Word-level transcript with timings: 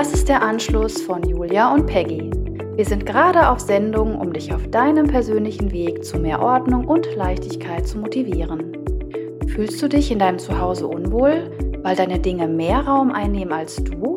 Das 0.00 0.14
ist 0.14 0.30
der 0.30 0.40
Anschluss 0.40 1.02
von 1.02 1.22
Julia 1.24 1.74
und 1.74 1.84
Peggy. 1.84 2.30
Wir 2.74 2.86
sind 2.86 3.04
gerade 3.04 3.50
auf 3.50 3.60
Sendung, 3.60 4.18
um 4.18 4.32
dich 4.32 4.50
auf 4.50 4.66
deinem 4.68 5.06
persönlichen 5.06 5.72
Weg 5.72 6.02
zu 6.02 6.18
mehr 6.18 6.40
Ordnung 6.40 6.86
und 6.86 7.06
Leichtigkeit 7.16 7.86
zu 7.86 7.98
motivieren. 7.98 8.78
Fühlst 9.48 9.82
du 9.82 9.88
dich 9.90 10.10
in 10.10 10.18
deinem 10.18 10.38
Zuhause 10.38 10.86
unwohl, 10.86 11.50
weil 11.82 11.96
deine 11.96 12.18
Dinge 12.18 12.48
mehr 12.48 12.80
Raum 12.80 13.12
einnehmen 13.12 13.52
als 13.52 13.76
du? 13.76 14.16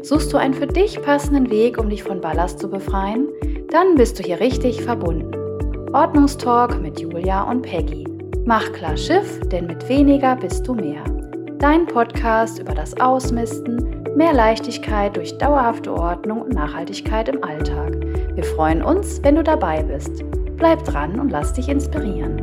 Suchst 0.00 0.32
du 0.32 0.38
einen 0.38 0.54
für 0.54 0.66
dich 0.66 0.98
passenden 1.02 1.50
Weg, 1.50 1.76
um 1.76 1.90
dich 1.90 2.02
von 2.02 2.22
Ballast 2.22 2.58
zu 2.60 2.70
befreien? 2.70 3.28
Dann 3.70 3.96
bist 3.96 4.18
du 4.18 4.22
hier 4.22 4.40
richtig 4.40 4.80
verbunden. 4.80 5.30
Ordnungstalk 5.92 6.80
mit 6.80 7.00
Julia 7.00 7.42
und 7.42 7.60
Peggy. 7.60 8.06
Mach 8.46 8.72
klar 8.72 8.96
Schiff, 8.96 9.40
denn 9.50 9.66
mit 9.66 9.86
weniger 9.90 10.36
bist 10.36 10.66
du 10.66 10.72
mehr. 10.72 11.04
Dein 11.58 11.84
Podcast 11.84 12.60
über 12.60 12.72
das 12.72 12.98
Ausmisten, 12.98 13.87
mehr 14.18 14.32
Leichtigkeit 14.32 15.16
durch 15.16 15.38
dauerhafte 15.38 15.94
Ordnung 15.94 16.42
und 16.42 16.52
Nachhaltigkeit 16.52 17.28
im 17.28 17.44
Alltag. 17.44 17.94
Wir 18.34 18.42
freuen 18.42 18.82
uns, 18.82 19.22
wenn 19.22 19.36
du 19.36 19.44
dabei 19.44 19.84
bist. 19.84 20.24
Bleib 20.56 20.84
dran 20.84 21.20
und 21.20 21.30
lass 21.30 21.52
dich 21.52 21.68
inspirieren. 21.68 22.42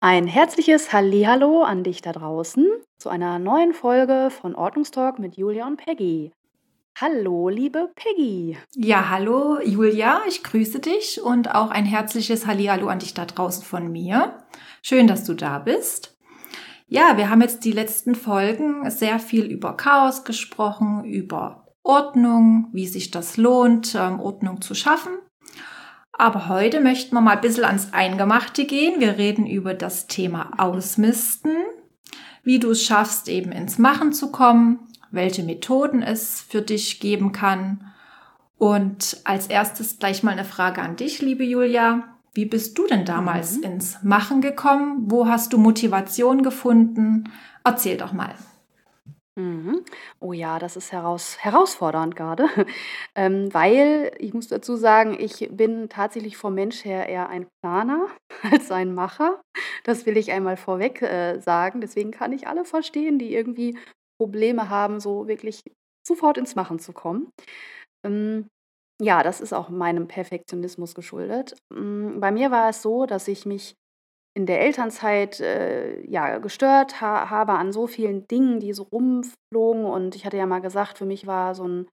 Ein 0.00 0.26
herzliches 0.26 0.92
Hallihallo 0.92 1.62
an 1.62 1.84
dich 1.84 2.02
da 2.02 2.12
draußen 2.12 2.66
zu 2.98 3.08
einer 3.08 3.38
neuen 3.38 3.72
Folge 3.72 4.28
von 4.28 4.54
Ordnungstalk 4.54 5.18
mit 5.18 5.38
Julia 5.38 5.66
und 5.66 5.78
Peggy. 5.78 6.32
Hallo, 7.00 7.48
liebe 7.48 7.90
Peggy. 7.96 8.56
Ja, 8.76 9.10
hallo 9.10 9.58
Julia, 9.60 10.20
ich 10.28 10.44
grüße 10.44 10.78
dich 10.78 11.20
und 11.20 11.52
auch 11.52 11.72
ein 11.72 11.84
herzliches 11.84 12.46
Hallihallo 12.46 12.86
an 12.86 13.00
dich 13.00 13.14
da 13.14 13.24
draußen 13.24 13.64
von 13.64 13.90
mir. 13.90 14.44
Schön, 14.80 15.08
dass 15.08 15.24
du 15.24 15.34
da 15.34 15.58
bist. 15.58 16.16
Ja, 16.86 17.16
wir 17.16 17.30
haben 17.30 17.40
jetzt 17.40 17.64
die 17.64 17.72
letzten 17.72 18.14
Folgen 18.14 18.88
sehr 18.90 19.18
viel 19.18 19.46
über 19.46 19.76
Chaos 19.76 20.22
gesprochen, 20.22 21.04
über 21.04 21.66
Ordnung, 21.82 22.68
wie 22.72 22.86
sich 22.86 23.10
das 23.10 23.36
lohnt, 23.38 23.96
ähm, 23.96 24.20
Ordnung 24.20 24.62
zu 24.62 24.76
schaffen. 24.76 25.14
Aber 26.12 26.48
heute 26.48 26.80
möchten 26.80 27.16
wir 27.16 27.20
mal 27.20 27.32
ein 27.32 27.40
bisschen 27.40 27.64
ans 27.64 27.92
Eingemachte 27.92 28.66
gehen. 28.66 29.00
Wir 29.00 29.18
reden 29.18 29.48
über 29.48 29.74
das 29.74 30.06
Thema 30.06 30.52
Ausmisten, 30.58 31.56
wie 32.44 32.60
du 32.60 32.70
es 32.70 32.84
schaffst, 32.84 33.28
eben 33.28 33.50
ins 33.50 33.78
Machen 33.78 34.12
zu 34.12 34.30
kommen, 34.30 34.86
welche 35.14 35.42
Methoden 35.42 36.02
es 36.02 36.40
für 36.40 36.62
dich 36.62 37.00
geben 37.00 37.32
kann. 37.32 37.92
Und 38.58 39.20
als 39.24 39.46
erstes 39.48 39.98
gleich 39.98 40.22
mal 40.22 40.32
eine 40.32 40.44
Frage 40.44 40.82
an 40.82 40.96
dich, 40.96 41.20
liebe 41.20 41.44
Julia. 41.44 42.04
Wie 42.32 42.46
bist 42.46 42.76
du 42.78 42.86
denn 42.86 43.04
damals 43.04 43.58
mhm. 43.58 43.64
ins 43.64 44.02
Machen 44.02 44.40
gekommen? 44.40 45.04
Wo 45.06 45.28
hast 45.28 45.52
du 45.52 45.58
Motivation 45.58 46.42
gefunden? 46.42 47.30
Erzähl 47.62 47.96
doch 47.96 48.12
mal. 48.12 48.34
Mhm. 49.36 49.84
Oh 50.20 50.32
ja, 50.32 50.60
das 50.60 50.76
ist 50.76 50.92
heraus 50.92 51.38
herausfordernd 51.40 52.14
gerade, 52.14 52.46
ähm, 53.16 53.52
weil 53.52 54.12
ich 54.18 54.32
muss 54.32 54.46
dazu 54.46 54.76
sagen, 54.76 55.16
ich 55.18 55.48
bin 55.50 55.88
tatsächlich 55.88 56.36
vom 56.36 56.54
Mensch 56.54 56.84
her 56.84 57.08
eher 57.08 57.28
ein 57.28 57.46
Planer 57.60 58.06
als 58.50 58.70
ein 58.70 58.94
Macher. 58.94 59.40
Das 59.82 60.06
will 60.06 60.16
ich 60.16 60.30
einmal 60.30 60.56
vorweg 60.56 61.02
äh, 61.02 61.40
sagen. 61.40 61.80
Deswegen 61.80 62.12
kann 62.12 62.32
ich 62.32 62.46
alle 62.46 62.64
verstehen, 62.64 63.18
die 63.18 63.34
irgendwie 63.34 63.76
Probleme 64.18 64.68
haben, 64.68 65.00
so 65.00 65.28
wirklich 65.28 65.62
sofort 66.06 66.38
ins 66.38 66.54
Machen 66.54 66.78
zu 66.78 66.92
kommen. 66.92 67.30
Ähm, 68.04 68.48
ja, 69.00 69.22
das 69.22 69.40
ist 69.40 69.52
auch 69.52 69.68
meinem 69.70 70.08
Perfektionismus 70.08 70.94
geschuldet. 70.94 71.56
Mm, 71.72 72.20
bei 72.20 72.30
mir 72.30 72.50
war 72.50 72.68
es 72.70 72.82
so, 72.82 73.06
dass 73.06 73.28
ich 73.28 73.46
mich 73.46 73.74
in 74.36 74.46
der 74.46 74.60
Elternzeit 74.60 75.40
äh, 75.40 76.00
ja, 76.08 76.38
gestört 76.38 77.00
ha 77.00 77.30
habe 77.30 77.52
an 77.54 77.72
so 77.72 77.86
vielen 77.86 78.26
Dingen, 78.28 78.60
die 78.60 78.72
so 78.72 78.84
rumflogen. 78.84 79.84
Und 79.84 80.16
ich 80.16 80.26
hatte 80.26 80.36
ja 80.36 80.46
mal 80.46 80.60
gesagt, 80.60 80.98
für 80.98 81.06
mich 81.06 81.26
war 81.26 81.54
so 81.54 81.66
ein 81.66 81.88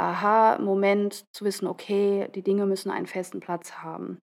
Aha-Moment 0.00 1.24
zu 1.34 1.44
wissen, 1.44 1.66
okay, 1.66 2.28
die 2.34 2.42
Dinge 2.42 2.66
müssen 2.66 2.90
einen 2.90 3.06
festen 3.06 3.40
Platz 3.40 3.72
haben. 3.82 4.18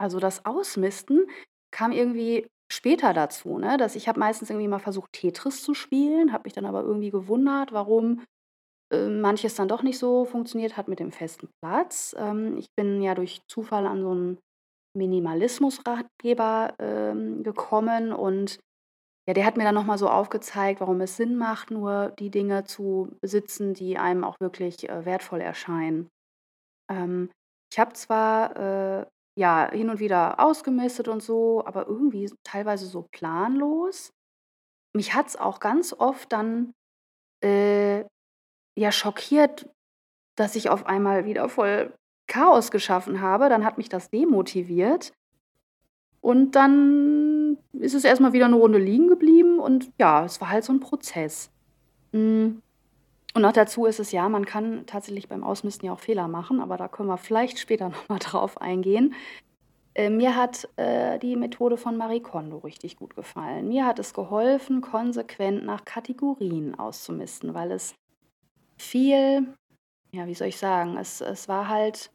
Also 0.00 0.18
das 0.18 0.44
Ausmisten 0.46 1.26
kam 1.72 1.92
irgendwie 1.92 2.46
später 2.74 3.12
dazu, 3.12 3.58
ne? 3.58 3.76
dass 3.76 3.96
ich 3.96 4.08
habe 4.08 4.20
meistens 4.20 4.50
irgendwie 4.50 4.68
mal 4.68 4.78
versucht, 4.78 5.12
Tetris 5.12 5.62
zu 5.62 5.74
spielen, 5.74 6.32
habe 6.32 6.44
mich 6.44 6.52
dann 6.52 6.66
aber 6.66 6.82
irgendwie 6.82 7.10
gewundert, 7.10 7.72
warum 7.72 8.22
äh, 8.92 9.08
manches 9.08 9.54
dann 9.54 9.68
doch 9.68 9.82
nicht 9.82 9.98
so 9.98 10.24
funktioniert 10.24 10.76
hat 10.76 10.88
mit 10.88 11.00
dem 11.00 11.12
festen 11.12 11.48
Platz. 11.62 12.14
Ähm, 12.18 12.56
ich 12.56 12.66
bin 12.76 13.02
ja 13.02 13.14
durch 13.14 13.40
Zufall 13.48 13.86
an 13.86 14.02
so 14.02 14.10
einen 14.10 14.38
Minimalismus-Ratgeber, 14.96 16.74
ähm, 16.78 17.42
gekommen 17.42 18.12
und 18.12 18.58
ja, 19.26 19.32
der 19.32 19.46
hat 19.46 19.56
mir 19.56 19.64
dann 19.64 19.74
nochmal 19.74 19.96
so 19.96 20.08
aufgezeigt, 20.08 20.80
warum 20.80 21.00
es 21.00 21.16
Sinn 21.16 21.36
macht, 21.36 21.70
nur 21.70 22.12
die 22.18 22.30
Dinge 22.30 22.64
zu 22.64 23.16
besitzen, 23.22 23.72
die 23.72 23.96
einem 23.96 24.22
auch 24.22 24.38
wirklich, 24.38 24.88
äh, 24.88 25.04
wertvoll 25.06 25.40
erscheinen. 25.40 26.08
Ähm, 26.90 27.30
ich 27.72 27.78
habe 27.78 27.94
zwar, 27.94 28.56
äh, 28.56 29.06
ja, 29.36 29.70
hin 29.70 29.90
und 29.90 29.98
wieder 30.00 30.40
ausgemistet 30.40 31.08
und 31.08 31.22
so, 31.22 31.64
aber 31.66 31.86
irgendwie 31.86 32.30
teilweise 32.44 32.86
so 32.86 33.02
planlos. 33.10 34.12
Mich 34.92 35.14
hat 35.14 35.28
es 35.28 35.36
auch 35.36 35.60
ganz 35.60 35.92
oft 35.92 36.32
dann, 36.32 36.72
äh, 37.42 38.04
ja, 38.76 38.92
schockiert, 38.92 39.68
dass 40.36 40.56
ich 40.56 40.70
auf 40.70 40.86
einmal 40.86 41.24
wieder 41.24 41.48
voll 41.48 41.94
Chaos 42.26 42.70
geschaffen 42.70 43.20
habe, 43.20 43.48
dann 43.48 43.64
hat 43.64 43.78
mich 43.78 43.88
das 43.88 44.10
demotiviert. 44.10 45.12
Und 46.20 46.52
dann 46.52 47.58
ist 47.72 47.94
es 47.94 48.04
erstmal 48.04 48.32
wieder 48.32 48.46
eine 48.46 48.56
Runde 48.56 48.78
liegen 48.78 49.08
geblieben 49.08 49.58
und 49.58 49.92
ja, 49.98 50.24
es 50.24 50.40
war 50.40 50.48
halt 50.48 50.64
so 50.64 50.72
ein 50.72 50.80
Prozess. 50.80 51.50
Hm. 52.12 52.62
Und 53.34 53.42
noch 53.42 53.52
dazu 53.52 53.86
ist 53.86 54.00
es 54.00 54.12
ja, 54.12 54.28
man 54.28 54.46
kann 54.46 54.86
tatsächlich 54.86 55.28
beim 55.28 55.42
Ausmisten 55.42 55.86
ja 55.86 55.92
auch 55.92 56.00
Fehler 56.00 56.28
machen, 56.28 56.60
aber 56.60 56.76
da 56.76 56.88
können 56.88 57.08
wir 57.08 57.18
vielleicht 57.18 57.58
später 57.58 57.88
noch 57.90 58.08
mal 58.08 58.18
drauf 58.18 58.60
eingehen. 58.60 59.14
Äh, 59.94 60.10
mir 60.10 60.36
hat, 60.36 60.68
äh, 60.76 61.18
die 61.18 61.36
Methode 61.36 61.76
von 61.76 61.96
Marie 61.96 62.20
Kondo 62.20 62.58
richtig 62.58 62.96
gut 62.96 63.14
gefallen. 63.14 63.68
Mir 63.68 63.86
hat 63.86 63.98
es 63.98 64.14
geholfen, 64.14 64.80
konsequent 64.80 65.64
nach 65.64 65.84
Kategorien 65.84 66.76
auszumisten, 66.76 67.54
weil 67.54 67.70
es 67.70 67.94
viel 68.76 69.54
ja, 70.14 70.26
wie 70.26 70.34
soll 70.34 70.48
ich 70.48 70.56
sagen, 70.56 70.96
es 70.96 71.20
es 71.20 71.48
war 71.48 71.68
halt 71.68 72.10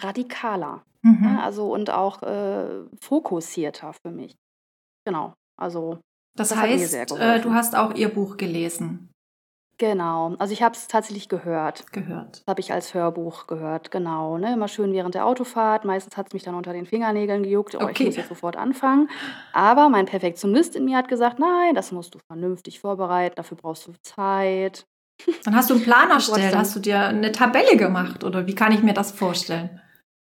radikaler, 0.00 0.82
ne? 1.02 1.10
Mhm. 1.12 1.38
Also 1.38 1.72
und 1.72 1.90
auch, 1.90 2.22
äh, 2.22 2.84
fokussierter 3.00 3.92
für 3.92 4.10
mich. 4.10 4.34
Genau, 5.04 5.34
also 5.60 5.98
Das 6.36 6.48
das 6.48 6.58
heißt, 6.58 7.12
äh, 7.12 7.40
du 7.40 7.52
hast 7.52 7.76
auch 7.76 7.94
ihr 7.94 8.08
Buch 8.08 8.36
gelesen? 8.36 9.11
Genau, 9.82 10.36
also 10.38 10.52
ich 10.52 10.62
habe 10.62 10.76
es 10.76 10.86
tatsächlich 10.86 11.28
gehört. 11.28 11.90
Gehört. 11.90 12.44
Habe 12.46 12.60
ich 12.60 12.72
als 12.72 12.94
Hörbuch 12.94 13.48
gehört, 13.48 13.90
genau, 13.90 14.38
ne? 14.38 14.52
Immer 14.52 14.68
schön 14.68 14.92
während 14.92 15.16
der 15.16 15.26
Autofahrt. 15.26 15.84
Meistens 15.84 16.16
hat 16.16 16.28
es 16.28 16.34
mich 16.34 16.44
dann 16.44 16.54
unter 16.54 16.72
den 16.72 16.86
Fingernägeln 16.86 17.42
gejuckt: 17.42 17.74
„Oh, 17.74 17.88
ich 17.88 17.98
muss 17.98 18.14
jetzt 18.14 18.28
sofort 18.28 18.54
anfangen.“ 18.56 19.10
Aber 19.52 19.88
mein 19.88 20.06
Perfektionist 20.06 20.76
in 20.76 20.84
mir 20.84 20.96
hat 20.96 21.08
gesagt: 21.08 21.40
„Nein, 21.40 21.74
das 21.74 21.90
musst 21.90 22.14
du 22.14 22.20
vernünftig 22.28 22.78
vorbereiten, 22.78 23.34
dafür 23.34 23.56
brauchst 23.56 23.88
du 23.88 23.92
Zeit.“ 24.04 24.84
Dann 25.42 25.56
hast 25.56 25.68
du 25.68 25.74
einen 25.74 25.82
Plan 25.82 26.10
erstellt, 26.12 26.54
hast 26.54 26.76
du 26.76 26.78
dir 26.78 27.00
eine 27.00 27.32
Tabelle 27.32 27.76
gemacht 27.76 28.22
oder 28.22 28.46
wie 28.46 28.54
kann 28.54 28.70
ich 28.70 28.84
mir 28.84 28.94
das 28.94 29.10
vorstellen? 29.10 29.80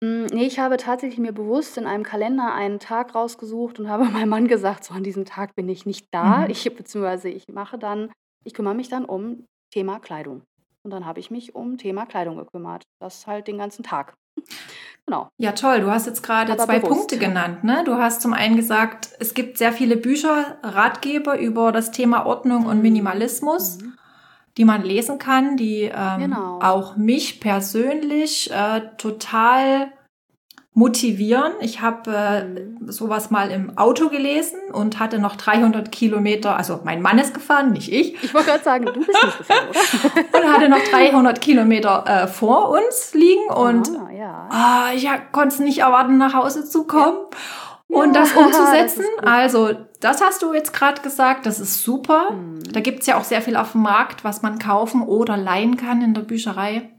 Hm, 0.01 0.27
ne, 0.27 0.45
ich 0.45 0.57
habe 0.59 0.77
tatsächlich 0.77 1.19
mir 1.19 1.33
bewusst 1.33 1.77
in 1.77 1.85
einem 1.85 2.03
Kalender 2.03 2.53
einen 2.53 2.79
Tag 2.79 3.13
rausgesucht 3.13 3.77
und 3.81 3.89
habe 3.89 4.05
meinem 4.05 4.29
Mann 4.29 4.47
gesagt: 4.47 4.85
„So, 4.85 4.93
an 4.93 5.03
diesem 5.03 5.25
Tag 5.25 5.53
bin 5.55 5.67
ich 5.67 5.85
nicht 5.85 6.07
da.“ 6.13 6.45
Mhm. 6.45 6.51
Ich 6.51 6.63
beziehungsweise 6.63 7.27
ich 7.27 7.49
mache 7.49 7.77
dann 7.77 8.09
ich 8.43 8.53
kümmere 8.53 8.75
mich 8.75 8.89
dann 8.89 9.05
um 9.05 9.45
Thema 9.71 9.99
Kleidung. 9.99 10.43
Und 10.83 10.91
dann 10.91 11.05
habe 11.05 11.19
ich 11.19 11.31
mich 11.31 11.55
um 11.55 11.77
Thema 11.77 12.05
Kleidung 12.05 12.37
gekümmert. 12.37 12.83
Das 12.99 13.25
halt 13.25 13.47
den 13.47 13.57
ganzen 13.57 13.83
Tag. 13.83 14.15
Genau. 15.05 15.27
Ja, 15.37 15.51
toll. 15.51 15.81
Du 15.81 15.91
hast 15.91 16.05
jetzt 16.05 16.23
gerade 16.23 16.55
zwei 16.55 16.79
bewusst. 16.79 16.93
Punkte 16.93 17.17
genannt, 17.17 17.65
ne? 17.65 17.83
Du 17.83 17.95
hast 17.95 18.21
zum 18.21 18.31
einen 18.31 18.55
gesagt, 18.55 19.09
es 19.19 19.33
gibt 19.33 19.57
sehr 19.57 19.73
viele 19.73 19.97
Bücher, 19.97 20.57
Ratgeber 20.63 21.37
über 21.37 21.73
das 21.73 21.91
Thema 21.91 22.25
Ordnung 22.25 22.67
und 22.67 22.77
mhm. 22.77 22.83
Minimalismus. 22.83 23.81
Mhm 23.81 23.97
die 24.57 24.65
man 24.65 24.83
lesen 24.83 25.17
kann, 25.17 25.57
die 25.57 25.91
ähm, 25.93 26.19
genau. 26.19 26.59
auch 26.61 26.95
mich 26.95 27.39
persönlich 27.39 28.51
äh, 28.51 28.81
total 28.97 29.91
motivieren. 30.75 31.53
Ich 31.61 31.81
habe 31.81 32.11
äh, 32.11 32.43
mhm. 32.43 32.91
sowas 32.91 33.29
mal 33.29 33.51
im 33.51 33.77
Auto 33.77 34.09
gelesen 34.09 34.59
und 34.71 34.99
hatte 34.99 35.19
noch 35.19 35.35
300 35.35 35.91
Kilometer, 35.91 36.57
also 36.57 36.79
mein 36.83 37.01
Mann 37.01 37.19
ist 37.19 37.33
gefahren, 37.33 37.73
nicht 37.73 37.91
ich. 37.91 38.21
Ich 38.23 38.33
wollte 38.33 38.47
gerade 38.49 38.63
sagen, 38.63 38.85
du 38.85 38.93
bist 38.93 39.07
nicht 39.09 39.37
gefahren, 39.37 39.67
oder? 39.69 40.39
und 40.39 40.51
hatte 40.51 40.69
noch 40.69 40.83
300 40.83 41.41
Kilometer 41.41 42.03
äh, 42.07 42.27
vor 42.27 42.69
uns 42.69 43.13
liegen 43.13 43.47
und 43.49 43.89
ah, 43.89 44.11
ja. 44.11 44.49
oh, 44.51 44.95
ich 44.95 45.07
konnte 45.31 45.55
es 45.55 45.59
nicht 45.59 45.79
erwarten, 45.79 46.17
nach 46.17 46.33
Hause 46.33 46.65
zu 46.65 46.85
kommen. 46.85 47.17
Ja. 47.89 47.97
Und 47.97 48.15
das 48.15 48.31
umzusetzen, 48.35 49.05
das 49.21 49.29
also 49.29 49.69
das 49.99 50.21
hast 50.23 50.41
du 50.41 50.53
jetzt 50.53 50.73
gerade 50.73 51.01
gesagt, 51.01 51.45
das 51.45 51.59
ist 51.59 51.83
super. 51.83 52.31
Mhm. 52.31 52.63
Da 52.71 52.79
gibt 52.79 53.01
es 53.01 53.05
ja 53.05 53.17
auch 53.17 53.23
sehr 53.23 53.43
viel 53.43 53.55
auf 53.55 53.73
dem 53.73 53.83
Markt, 53.83 54.23
was 54.23 54.41
man 54.41 54.57
kaufen 54.57 55.03
oder 55.03 55.37
leihen 55.37 55.77
kann 55.77 56.01
in 56.01 56.15
der 56.15 56.23
Bücherei. 56.23 56.89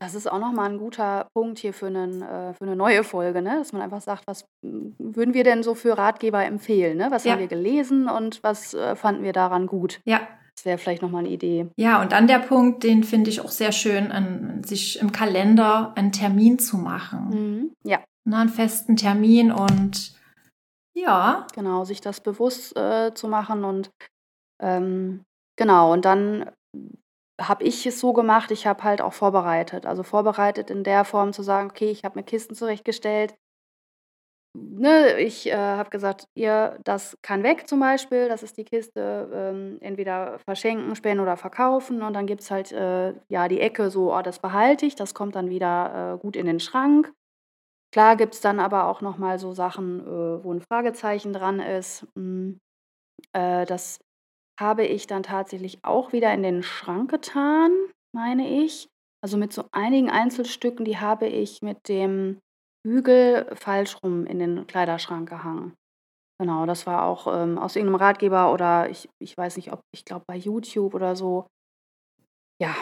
Das 0.00 0.14
ist 0.14 0.30
auch 0.30 0.38
noch 0.38 0.52
mal 0.52 0.68
'n 0.70 0.76
guter 0.78 1.26
Punkt 1.32 1.58
hier 1.58 1.72
für 1.72 1.90
'nen 1.90 2.20
äh, 2.20 2.52
für 2.52 2.66
'ne 2.66 2.76
neue 2.76 3.02
Folge, 3.02 3.40
ne? 3.40 3.56
Dass 3.58 3.72
man 3.72 3.80
einfach 3.80 4.02
sagt: 4.02 4.24
„Was 4.26 4.44
würden 4.62 5.32
wir 5.32 5.42
denn 5.42 5.62
so 5.62 5.74
für 5.74 5.96
Ratgeber 5.96 6.44
empfehlen, 6.44 6.98
ne? 6.98 7.08
Was 7.10 7.24
haben 7.24 7.38
wir 7.38 7.44
Ja. 7.44 7.48
gelesen 7.48 8.08
und 8.08 8.42
was, 8.42 8.74
äh, 8.74 8.94
fanden 8.94 9.22
wir 9.22 9.32
daran 9.32 9.66
gut?“ 9.66 10.00
Ja. 10.04 10.20
Das 10.54 10.64
wäre 10.66 10.78
vielleicht 10.78 11.00
noch 11.02 11.10
mal 11.10 11.22
'ne 11.22 11.30
Idee. 11.30 11.68
Ja, 11.76 12.00
und 12.02 12.12
dann 12.12 12.26
der 12.26 12.38
Punkt, 12.40 12.82
den 12.84 13.04
finde 13.04 13.30
ich 13.30 13.40
auch 13.40 13.50
sehr 13.50 13.72
schön, 13.72 14.12
an 14.12 14.62
sich 14.64 15.00
im 15.00 15.12
Kalender 15.12 15.92
einen 15.96 16.12
Termin 16.12 16.58
zu 16.58 16.76
machen. 16.76 17.28
Mhm. 17.30 17.72
Ja. 17.84 18.00
Ne, 18.24 18.36
'n 18.42 18.48
festen 18.50 18.96
Termin 18.96 19.50
und 19.50 20.14
ja. 20.94 21.46
Genau, 21.54 21.84
sich 21.84 22.00
das 22.02 22.20
bewusst, 22.20 22.76
äh, 22.76 23.12
zu 23.14 23.28
machen 23.28 23.64
und, 23.64 23.90
ähm 24.60 25.22
genau, 25.56 25.92
und 25.92 26.04
dann 26.04 26.50
habe 27.40 27.64
ich 27.64 27.86
es 27.86 28.00
so 28.00 28.12
gemacht, 28.12 28.50
ich 28.50 28.66
habe 28.66 28.82
halt 28.84 29.00
auch 29.02 29.12
vorbereitet. 29.12 29.86
Also, 29.86 30.02
vorbereitet 30.02 30.70
in 30.70 30.84
der 30.84 31.04
Form 31.04 31.32
zu 31.32 31.42
sagen: 31.42 31.70
„Okay, 31.70 31.90
ich 31.90 32.04
habe 32.04 32.18
mir 32.18 32.24
Kisten 32.24 32.54
zurechtgestellt.“ 32.54 33.34
Ne, 34.54 35.18
ich, 35.20 35.46
äh, 35.48 35.54
habe 35.54 35.90
gesagt: 35.90 36.28
„Ihr, 36.34 36.78
das 36.84 37.16
kann 37.22 37.42
weg 37.42 37.68
zum 37.68 37.80
Beispiel. 37.80 38.28
Das 38.28 38.42
ist 38.42 38.56
die 38.56 38.64
Kiste, 38.64 39.28
ähm, 39.32 39.76
entweder 39.80 40.38
verschenken, 40.38 40.94
spenden 40.96 41.20
oder 41.22 41.36
verkaufen.“ 41.36 42.00
Und 42.02 42.14
dann 42.14 42.26
gibt's 42.26 42.50
halt, 42.50 42.72
äh, 42.72 43.12
ja, 43.28 43.48
die 43.48 43.60
Ecke 43.60 43.90
so: 43.90 44.14
„Oh, 44.14 44.22
das 44.22 44.38
behalte 44.38 44.86
ich, 44.86 44.94
das 44.94 45.12
kommt 45.14 45.34
dann 45.36 45.50
wieder, 45.50 46.14
äh, 46.14 46.18
gut 46.18 46.36
in 46.36 46.46
den 46.46 46.60
Schrank.“ 46.60 47.12
Klar 47.92 48.16
gibt's 48.16 48.40
dann 48.40 48.60
aber 48.60 48.86
auch 48.88 49.00
noch 49.02 49.18
mal 49.18 49.38
so 49.38 49.52
Sachen, 49.52 50.00
äh, 50.02 50.44
wo 50.44 50.52
'n 50.52 50.60
Fragezeichen 50.62 51.32
dran 51.32 51.60
ist. 51.60 52.06
Hm, 52.16 52.60
äh, 53.34 53.66
das 53.66 54.00
habe 54.58 54.84
ich 54.86 55.06
dann 55.06 55.22
tatsächlich 55.22 55.78
auch 55.84 56.12
wieder 56.12 56.32
in 56.34 56.42
den 56.42 56.62
Schrank 56.62 57.10
getan, 57.10 57.72
meine 58.14 58.48
ich. 58.64 58.88
Also, 59.22 59.36
mit 59.36 59.52
so 59.52 59.64
einigen 59.72 60.10
Einzelstücken, 60.10 60.84
die 60.84 60.98
habe 60.98 61.26
ich 61.26 61.62
mit 61.62 61.88
dem 61.88 62.38
Bügel 62.84 63.48
falsch 63.56 63.96
rum 64.02 64.26
in 64.26 64.38
den 64.38 64.66
Kleiderschrank 64.66 65.28
gehangen. 65.28 65.74
Genau, 66.40 66.66
das 66.66 66.86
war 66.86 67.04
auch, 67.04 67.26
ähm, 67.28 67.58
aus 67.58 67.76
irgend 67.76 67.92
'nem 67.92 68.00
Ratgeber 68.00 68.52
oder 68.52 68.90
ich 68.90 69.08
ich 69.20 69.36
weiß 69.38 69.56
nicht, 69.56 69.72
ob 69.72 69.80
ich 69.92 70.04
glaube 70.04 70.24
bei 70.28 70.36
YouTube 70.36 70.94
oder 70.94 71.16
so. 71.16 71.46
Ja, 72.60 72.74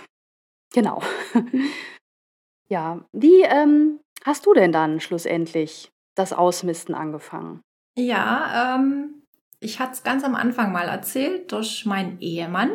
genau. 0.75 1.03
Ja, 2.71 3.05
wie, 3.12 3.43
ähm, 3.43 4.00
hast 4.25 4.47
du 4.47 4.55
denn 4.55 4.73
dann 4.73 5.00
schlussendlich 5.00 5.91
das 6.17 6.32
Ausmisten 6.32 6.94
angefangen? 6.94 7.62
Ja, 7.99 8.76
ähm, 8.76 9.24
ich 9.64 9.81
hatte 9.81 9.93
es 9.93 10.02
ganz 10.02 10.25
am 10.25 10.34
Anfang 10.34 10.72
mal 10.72 10.88
erzählt 10.88 11.50
durch 11.52 11.87
meinen 11.87 12.20
Ehemann. 12.20 12.70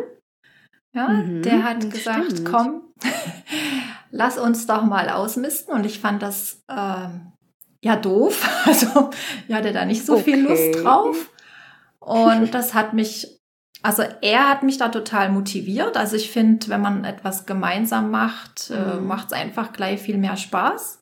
Ja, 0.94 1.08
der 1.44 1.60
Mhm, 1.60 1.64
hat 1.64 1.84
das 1.84 1.92
gesagt: 1.92 2.32
stimmt. 2.32 2.46
„Komm, 2.50 2.82
lass 4.12 4.38
uns 4.38 4.66
doch 4.68 4.84
mal 4.84 5.10
ausmisten.“ 5.10 5.74
Und 5.74 5.86
ich 5.86 6.00
fand 6.00 6.22
das, 6.22 6.64
ähm, 6.70 7.32
ja, 7.84 7.96
doof. 7.96 8.48
Also, 8.66 9.10
ich 9.48 9.56
hatte 9.56 9.72
da 9.74 9.86
nicht 9.86 10.06
so 10.06 10.18
viel 10.18 10.42
Lust 10.42 10.76
Okay. 10.76 10.84
drauf. 10.84 11.30
Und 12.00 12.54
das 12.54 12.74
hat 12.74 12.94
mich 12.94 13.40
also, 13.82 14.04
er 14.22 14.50
hat 14.50 14.64
mich 14.64 14.78
da 14.78 14.90
total 14.90 15.30
motiviert. 15.32 15.96
Also, 15.96 16.18
ich 16.18 16.32
finde, 16.32 16.68
wenn 16.68 16.82
man 16.82 17.06
etwas 17.06 17.46
gemeinsam 17.46 18.12
macht, 18.12 18.72
äh, 18.72 18.98
Mhm. 18.98 19.08
macht's 19.08 19.32
einfach 19.34 19.72
gleich 19.72 20.02
viel 20.02 20.18
mehr 20.18 20.36
Spaß. 20.36 21.02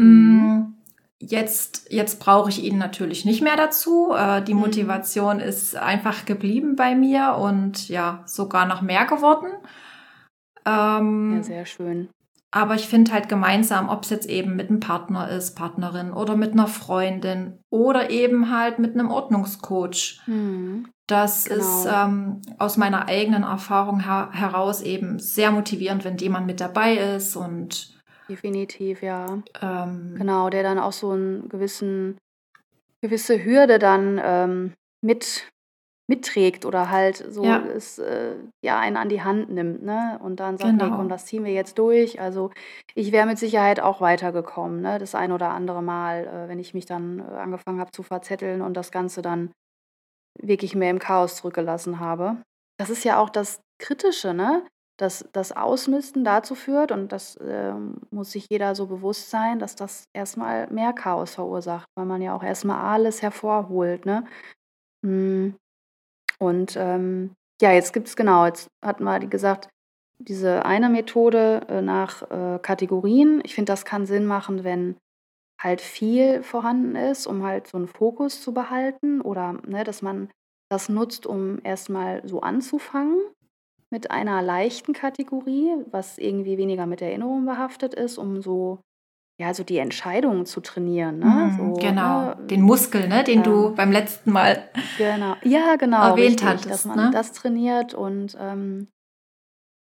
Mhm. 0.00 0.77
Jetzt 1.20 1.88
jetzt 1.90 2.20
brauche 2.20 2.48
ich 2.48 2.62
ihn 2.62 2.78
natürlich 2.78 3.24
nicht 3.24 3.42
mehr 3.42 3.56
dazu. 3.56 4.12
Äh, 4.14 4.40
die 4.42 4.54
Mhm. 4.54 4.60
Motivation 4.60 5.40
ist 5.40 5.74
einfach 5.76 6.24
geblieben 6.26 6.76
bei 6.76 6.94
mir 6.94 7.36
und 7.40 7.88
ja, 7.88 8.22
sogar 8.26 8.66
noch 8.66 8.82
mehr 8.82 9.04
geworden. 9.04 9.48
Ja, 10.66 10.98
Ähm, 10.98 11.42
sehr 11.42 11.66
schön. 11.66 12.08
aber 12.50 12.74
ich 12.76 12.86
finde 12.88 13.12
halt 13.12 13.28
gemeinsam, 13.28 13.88
ob's 13.88 14.10
jetzt 14.10 14.28
eben 14.28 14.56
mit 14.56 14.70
'nem 14.70 14.80
Partner 14.80 15.28
ist, 15.28 15.56
Partnerin 15.56 16.12
oder 16.12 16.36
mit 16.36 16.54
'ner 16.54 16.68
Freundin 16.68 17.60
oder 17.70 18.10
eben 18.10 18.50
halt 18.56 18.78
mit 18.78 18.96
'nem 18.96 19.10
Ordnungscoach. 19.10 20.20
Mhm. 20.26 20.90
Das 21.08 21.46
ist, 21.46 21.84
Genau. 21.84 22.04
ähm, 22.06 22.42
aus 22.58 22.76
meiner 22.76 23.08
eigenen 23.08 23.42
Erfahrung 23.44 24.00
her 24.00 24.30
heraus 24.32 24.82
eben 24.82 25.18
sehr 25.18 25.50
motivierend, 25.52 26.04
wenn 26.04 26.18
jemand 26.18 26.46
mit 26.46 26.60
dabei 26.60 26.96
ist 26.96 27.36
und 27.36 27.97
Definitiv, 28.28 29.02
ja. 29.02 29.42
ähm 29.60 30.18
Genau, 30.18 30.50
der 30.50 30.62
dann 30.64 30.78
auch 30.78 30.92
so 30.92 31.12
'n 31.12 31.48
gewissen 31.48 32.18
gewisse 33.02 33.44
Hürde 33.44 33.78
dann, 33.78 34.20
ähm, 34.24 34.74
mit 35.02 35.48
mitträgt 36.08 36.64
oder 36.66 36.90
halt 36.90 37.16
so 37.18 37.54
Ja. 37.54 37.68
es, 37.68 37.98
äh, 37.98 38.36
ja, 38.64 38.80
einen 38.80 38.96
an 38.98 39.08
die 39.10 39.22
Hand 39.22 39.50
nimmt, 39.50 39.82
ne? 39.82 40.18
Und 40.22 40.40
dann 40.40 40.58
sagt: 40.58 40.76
„Ne, 40.76 40.90
komm, 40.90 41.08
Genau. 41.08 41.10
das 41.10 41.26
ziehen 41.26 41.44
wir 41.44 41.52
jetzt 41.52 41.78
durch.“ 41.78 42.20
Also, 42.20 42.50
ich 42.94 43.12
wäre 43.12 43.26
mit 43.26 43.38
Sicherheit 43.38 43.80
auch 43.80 44.00
weitergekommen, 44.02 44.82
ne, 44.82 44.98
das 44.98 45.14
ein 45.16 45.32
oder 45.32 45.50
andere 45.50 45.82
Mal, 45.82 46.26
äh, 46.28 46.48
wenn 46.48 46.58
ich 46.60 46.74
mich 46.74 46.86
dann, 46.86 47.20
äh, 47.20 47.22
angefangen 47.24 47.80
habe 47.80 47.92
zu 47.92 48.02
verzetteln 48.04 48.62
und 48.62 48.74
das 48.76 48.92
Ganze 48.92 49.22
dann 49.22 49.52
wirklich 50.40 50.74
mehr 50.76 50.90
im 50.90 50.98
Chaos 51.00 51.36
zurückgelassen 51.36 52.00
habe. 52.00 52.38
Das 52.78 52.90
ist 52.90 53.04
ja 53.04 53.18
auch 53.20 53.30
das 53.30 53.60
Kritische, 53.80 54.34
ne, 54.34 54.64
dass 54.98 55.28
das 55.32 55.52
Ausmisten 55.56 56.24
dazu 56.24 56.54
führt 56.56 56.92
und 56.92 57.12
das, 57.12 57.38
ähm, 57.42 57.96
muss 58.10 58.32
sich 58.32 58.46
jeder 58.50 58.74
so 58.74 58.86
bewusst 58.86 59.30
sein, 59.30 59.58
dass 59.60 59.76
das 59.76 60.04
erst 60.14 60.36
mal 60.36 60.68
mehr 60.72 60.92
Chaos 60.92 61.34
verursacht, 61.36 61.86
weil 61.96 62.06
man 62.06 62.22
ja 62.22 62.34
auch 62.36 62.42
erst 62.44 62.64
mal 62.64 62.80
alles 62.92 63.22
hervorholt, 63.22 64.06
ne? 64.06 64.24
Hm, 65.04 65.56
und, 66.38 66.76
ähm, 66.76 67.34
ja, 67.62 67.72
jetzt 67.72 67.92
gibt's 67.92 68.16
genau, 68.16 68.46
jetzt 68.46 68.68
wir 68.82 69.18
die 69.20 69.30
gesagt, 69.30 69.68
diese 70.20 70.64
eine 70.66 70.88
Methode, 70.90 71.62
äh, 71.68 71.82
nach, 71.82 72.22
äh, 72.30 72.58
Kategorien. 72.60 73.40
Ich 73.44 73.54
finde, 73.54 73.72
das 73.72 73.84
kann 73.84 74.06
Sinn 74.06 74.26
machen, 74.26 74.64
wenn 74.64 74.96
halt 75.62 75.80
viel 75.82 76.42
vorhanden 76.42 76.96
ist, 76.96 77.26
um 77.26 77.44
halt 77.44 77.68
so 77.68 77.78
'n 77.78 77.88
Fokus 77.88 78.42
zu 78.42 78.54
behalten 78.54 79.20
oder, 79.22 79.54
ne, 79.66 79.84
dass 79.84 80.02
man 80.02 80.30
das 80.70 80.88
nutzt, 80.88 81.26
um 81.26 81.60
erst 81.64 81.90
mal 81.90 82.22
so 82.26 82.40
anzufangen 82.42 83.18
mit 83.90 84.10
einer 84.10 84.42
leichten 84.42 84.92
Kategorie, 84.92 85.74
was 85.90 86.18
irgendwie 86.18 86.58
weniger 86.58 86.86
mit 86.86 87.02
Erinnerung 87.02 87.44
behaftet 87.46 87.94
ist, 87.94 88.18
um 88.18 88.42
so 88.42 88.80
ja, 89.40 89.54
so 89.54 89.64
die 89.64 89.78
Entscheidungen 89.78 90.46
zu 90.46 90.60
trainieren, 90.62 91.18
ne? 91.20 91.50
Mhm, 91.50 91.50
So, 91.50 91.92
genau. 91.94 92.34
ne, 92.34 92.36
Den 92.50 92.62
Muskel, 92.62 93.08
ne, 93.08 93.24
den 93.24 93.42
du 93.42 93.70
ähm 93.70 93.74
beim 93.74 93.90
letzten 93.92 94.30
Mal 94.32 94.68
Genau. 94.96 95.36
Ja, 95.44 95.76
genau, 95.76 96.14
erwähnt 96.14 96.42
richtig, 96.42 96.66
dass 96.66 96.84
hattest, 96.84 96.84
man 96.84 97.10
ne? 97.10 97.10
das 97.10 97.32
trainiert 97.32 97.94
und, 97.94 98.36
ähm 98.40 98.88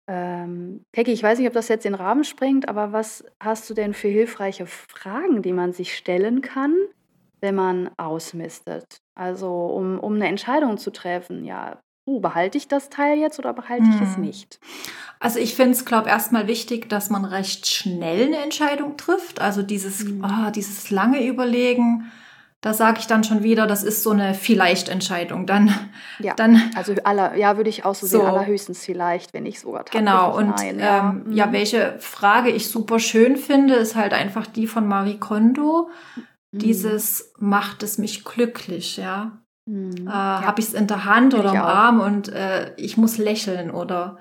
ähm, 0.08 0.84
Peggy, 0.92 1.12
ich 1.12 1.22
weiß 1.22 1.38
nicht, 1.38 1.48
ob 1.48 1.54
das 1.54 1.68
jetzt 1.68 1.84
den 1.84 1.94
Rahmen 1.94 2.24
sprengt, 2.24 2.68
aber 2.68 2.92
was 2.92 3.24
hast 3.42 3.68
du 3.68 3.74
denn 3.74 3.92
für 3.94 4.08
hilfreiche 4.08 4.66
Fragen, 4.66 5.42
die 5.42 5.52
man 5.52 5.72
sich 5.72 5.96
stellen 5.96 6.42
kann, 6.42 6.74
wenn 7.40 7.54
man 7.56 7.90
ausmistet? 7.98 8.98
Also, 9.16 9.48
um 9.66 9.98
um 9.98 10.16
'ne 10.18 10.28
Entscheidung 10.28 10.78
zu 10.78 10.92
treffen: 10.92 11.44
„Ja, 11.44 11.80
uh, 12.06 12.20
behalte 12.20 12.58
ich 12.58 12.68
das 12.68 12.88
Teil 12.90 13.18
jetzt 13.18 13.38
oder 13.38 13.52
behalte 13.52 13.90
ich 13.90 14.00
es 14.00 14.16
Mhm. 14.16 14.22
nicht?“ 14.24 14.58
Also, 15.20 15.38
ich 15.38 15.54
finde 15.54 15.72
es, 15.72 15.84
glaube 15.84 16.08
erst 16.10 16.32
mal 16.32 16.46
wichtig, 16.46 16.88
dass 16.88 17.10
man 17.10 17.24
recht 17.24 17.66
schnell 17.66 18.28
'ne 18.30 18.38
Entscheidung 18.38 18.96
trifft. 18.96 19.40
Also, 19.40 19.62
dieses 19.62 20.04
Mhm. 20.04 20.24
ah, 20.24 20.50
dieses 20.50 20.90
lange 20.90 21.24
Überlegen, 21.26 22.10
da 22.60 22.74
sage 22.74 22.98
ich 23.00 23.06
dann 23.06 23.24
schon 23.24 23.42
wieder, 23.42 23.66
das 23.66 23.82
ist 23.84 24.02
so 24.02 24.12
'ne 24.12 24.34
Vielleicht-Entscheidung. 24.34 25.46
Dann 25.46 25.72
Ja, 26.18 26.34
dann 26.34 26.60
also 26.76 26.94
aller 27.04 27.36
ja, 27.36 27.56
würde 27.56 27.70
ich 27.70 27.84
auch 27.84 27.94
so 27.94 28.06
sehen, 28.06 28.20
So. 28.22 28.26
allerhöchstens 28.26 28.84
vielleicht, 28.84 29.34
wenn 29.34 29.42
nicht 29.44 29.60
sogar 29.60 29.84
Genau. 29.84 30.26
tatsächlich 30.30 30.48
Und, 30.48 30.56
nein, 30.56 30.78
ja. 30.80 31.10
ähm, 31.10 31.24
ja, 31.32 31.46
Mhm. 31.46 31.52
welche 31.52 31.96
Frage 32.00 32.50
ich 32.50 32.68
super 32.68 32.98
schön 32.98 33.36
finde, 33.36 33.74
ist 33.74 33.94
halt 33.96 34.12
einfach 34.12 34.46
die 34.46 34.66
von 34.66 34.86
Marie 34.88 35.18
Kondo. 35.18 35.90
Mhm. 36.52 36.58
Dieses: 36.60 37.32
„Macht 37.38 37.82
es 37.82 37.98
mich 37.98 38.24
glücklich“, 38.24 38.96
ja? 38.96 39.38
Mhm. 39.66 40.06
Äh, 40.06 40.10
Ja. 40.10 40.42
habe 40.46 40.60
ich's 40.60 40.72
in 40.74 40.86
der 40.86 41.04
Hand 41.04 41.34
oder 41.34 41.48
ich 41.50 41.54
im. 41.54 41.60
Arm 41.62 42.00
und, 42.00 42.28
äh, 42.28 42.74
ich 42.76 42.96
muss 42.96 43.18
lächeln 43.18 43.70
oder, 43.70 44.18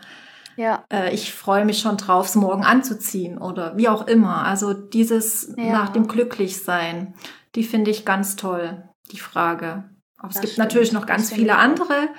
Ja. 0.55 0.83
äh, 0.91 1.13
ich 1.13 1.33
freue 1.33 1.65
mich 1.65 1.79
schon 1.79 1.97
drauf, 1.97 2.27
es 2.27 2.35
morgen 2.35 2.63
anzuziehen 2.63 3.37
oder 3.37 3.77
wie 3.77 3.87
auch 3.89 4.07
immer. 4.07 4.45
Also, 4.45 4.73
dieses 4.73 5.49
nach 5.55 5.89
dem 5.89 6.03
Ja. 6.03 6.09
Glücklichsein, 6.09 7.13
die 7.55 7.63
finde 7.63 7.91
ich 7.91 8.05
ganz 8.05 8.35
toll, 8.35 8.83
die 9.11 9.19
Frage. 9.19 9.83
Aber 10.17 10.29
es 10.29 10.35
Das 10.35 10.41
gibt 10.45 10.57
natürlich 10.57 10.87
stimmt, 10.87 11.01
noch 11.01 11.07
das 11.07 11.17
ganz 11.17 11.31
viele 11.33 11.53
ich 11.53 11.57
andere. 11.57 12.09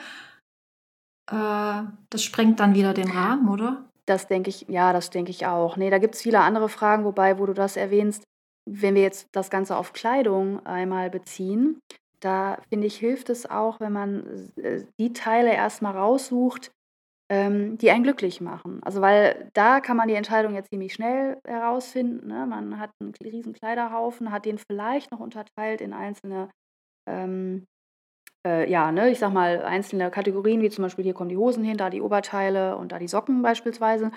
Äh, 1.31 1.83
das 2.11 2.23
sprengt 2.23 2.61
dann 2.61 2.75
wieder 2.75 2.95
den 2.95 3.11
Rahmen, 3.11 3.49
oder? 3.49 3.85
Das 4.07 4.29
denke 4.29 4.51
ich 4.51 4.67
ja, 4.69 4.93
das 4.93 5.11
denke 5.11 5.31
ich 5.33 5.47
auch. 5.47 5.77
Ne, 5.77 5.91
da 5.91 5.99
gibt's 5.99 6.23
viele 6.23 6.39
andere 6.41 6.69
Fragen, 6.69 7.05
wobei, 7.05 7.39
wo 7.41 7.47
du 7.47 7.53
das 7.55 7.77
erwähnst, 7.77 8.23
wenn 8.71 8.95
wir 8.95 9.03
jetzt 9.03 9.27
das 9.33 9.51
Ganze 9.51 9.77
auf 9.77 9.93
Kleidung 9.93 10.65
einmal 10.65 11.11
beziehen, 11.11 11.81
da 12.21 12.59
finde 12.71 12.87
ich, 12.87 12.97
hilft 12.99 13.31
es 13.31 13.49
auch, 13.49 13.81
wenn 13.81 13.93
man 13.93 14.51
äh, 14.57 14.85
die 14.99 15.13
Teile 15.13 15.53
erst 15.55 15.83
mal 15.83 15.93
raussucht, 15.97 16.73
ähm, 17.31 17.79
die 17.79 17.91
einen 17.91 18.05
glücklich 18.05 18.41
machen. 18.41 18.81
Also, 18.85 19.01
weil 19.03 19.51
da 19.55 19.81
kann 19.81 19.97
man 19.97 20.09
die 20.09 20.15
Entscheidung 20.15 20.55
ja 20.55 20.65
ziemlich 20.65 20.95
schnell 20.95 21.39
herausfinden, 21.47 22.29
ne? 22.29 22.47
Man 22.47 22.79
hat 22.81 22.91
'n 23.03 23.13
k 23.13 23.25
riesen 23.31 23.53
Kleiderhaufen, 23.55 24.33
hat 24.33 24.45
den 24.47 24.59
vielleicht 24.59 25.11
noch 25.13 25.21
unterteilt 25.21 25.81
in 25.83 25.93
einzelne, 25.95 26.51
ähm, 27.09 27.67
äh, 28.47 28.71
ja, 28.71 28.93
ne, 28.93 29.11
ich 29.11 29.19
sage 29.19 29.35
mal, 29.35 29.63
einzelne 29.65 30.11
Kategorien, 30.11 30.63
wie 30.63 30.71
zum 30.71 30.83
Beispiel 30.85 31.05
hier 31.05 31.15
kommen 31.15 31.31
die 31.31 31.37
Hosen 31.37 31.65
hin, 31.65 31.77
da 31.77 31.91
die 31.91 32.03
Oberteile 32.03 32.77
und 32.77 32.93
da 32.93 32.99
die 32.99 33.09
Socken 33.09 33.43
beispielsweise. 33.43 34.11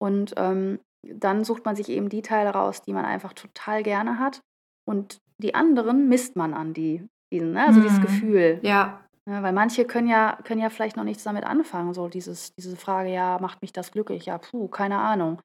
Und, 0.00 0.34
ähm, 0.36 0.80
dann 1.04 1.44
sucht 1.44 1.64
man 1.66 1.76
sich 1.76 1.88
eben 1.90 2.08
die 2.08 2.22
Teile 2.22 2.50
raus, 2.50 2.82
die 2.82 2.92
man 2.94 3.04
einfach 3.06 3.32
total 3.34 3.82
gerne 3.82 4.18
hat. 4.20 4.40
Und 4.88 5.18
die 5.38 5.54
anderen 5.54 6.08
misst 6.08 6.36
man 6.36 6.54
an 6.54 6.74
die, 6.74 7.06
diesen, 7.32 7.52
ne? 7.52 7.66
also 7.66 7.80
dieses 7.80 7.98
Mhm. 7.98 8.02
Gefühl. 8.02 8.60
Ja. 8.62 9.00
Ne? 9.26 9.42
Weil 9.42 9.52
manche 9.52 9.84
können 9.84 10.08
ja, 10.08 10.38
können 10.44 10.60
ja 10.60 10.70
vielleicht 10.70 10.96
noch 10.96 11.04
nichts 11.04 11.24
damit 11.24 11.44
anfangen. 11.44 11.94
So 11.94 12.08
dieses, 12.08 12.52
diese 12.54 12.76
Frage, 12.76 13.10
ja, 13.12 13.38
macht 13.40 13.60
mich 13.62 13.72
das 13.72 13.90
glücklich? 13.92 14.26
Ja, 14.26 14.38
puh, 14.38 14.68
keine 14.68 14.98
Ahnung. 14.98 15.40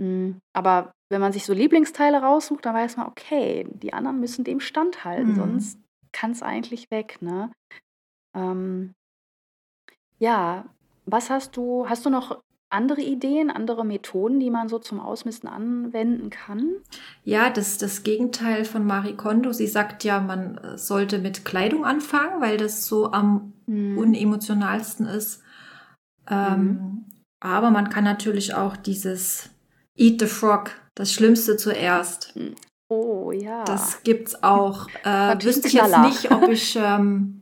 Mm, 0.00 0.32
Aber 0.54 0.92
wenn 1.10 1.20
man 1.20 1.32
sich 1.32 1.44
so 1.44 1.52
Lieblingsteile 1.52 2.22
raussucht, 2.22 2.64
dann 2.64 2.74
weiß 2.74 2.96
man, 2.96 3.06
okay, 3.08 3.66
die 3.70 3.92
anderen 3.92 4.20
müssen 4.20 4.44
dem 4.44 4.60
standhalten, 4.60 5.32
Mhm. 5.32 5.36
sonst 5.36 5.78
kann 6.12 6.30
es 6.32 6.42
eigentlich 6.42 6.90
weg. 6.90 7.18
Ne? 7.20 7.50
Ähm, 8.34 8.92
ja, 10.18 10.64
was 11.06 11.30
hast 11.30 11.56
du, 11.56 11.88
hast 11.88 12.06
du 12.06 12.10
noch 12.10 12.40
andere 12.72 13.00
Ideen, 13.02 13.50
andere 13.50 13.84
Methoden, 13.84 14.40
die 14.40 14.50
man 14.50 14.68
so 14.68 14.78
zum 14.78 14.98
Ausmisten 15.00 15.48
anwenden 15.48 16.30
kann? 16.30 16.70
Ja, 17.24 17.50
das 17.50 17.68
ist 17.68 17.82
das 17.82 18.02
Gegenteil 18.02 18.64
von 18.64 18.86
Marie 18.86 19.14
Kondo. 19.14 19.52
Sie 19.52 19.66
sagt 19.66 20.04
ja, 20.04 20.20
man 20.20 20.58
äh, 20.58 20.78
sollte 20.78 21.18
mit 21.18 21.44
Kleidung 21.44 21.84
anfangen, 21.84 22.40
weil 22.40 22.56
das 22.56 22.86
so 22.86 23.12
am 23.12 23.52
Mhm. 23.66 23.96
unemotionalsten 23.96 25.06
ist. 25.06 25.40
Ähm, 26.28 27.04
Aber 27.40 27.70
man 27.70 27.90
kann 27.90 28.04
natürlich 28.04 28.54
auch 28.54 28.76
dieses 28.76 29.50
Eat 29.96 30.20
the 30.20 30.26
Frog, 30.26 30.70
das 30.94 31.12
Schlimmste 31.12 31.56
zuerst. 31.56 32.34
Oh 32.88 33.32
ja. 33.32 33.64
Das 33.64 34.02
gibt's 34.04 34.42
auch. 34.42 34.88
Äh, 35.04 35.42
wüsste 35.44 35.66
ich 35.68 35.74
jetzt 35.74 35.98
nicht, 35.98 36.30
ob 36.30 36.48
ich, 36.48 36.76
ähm, 36.80 37.40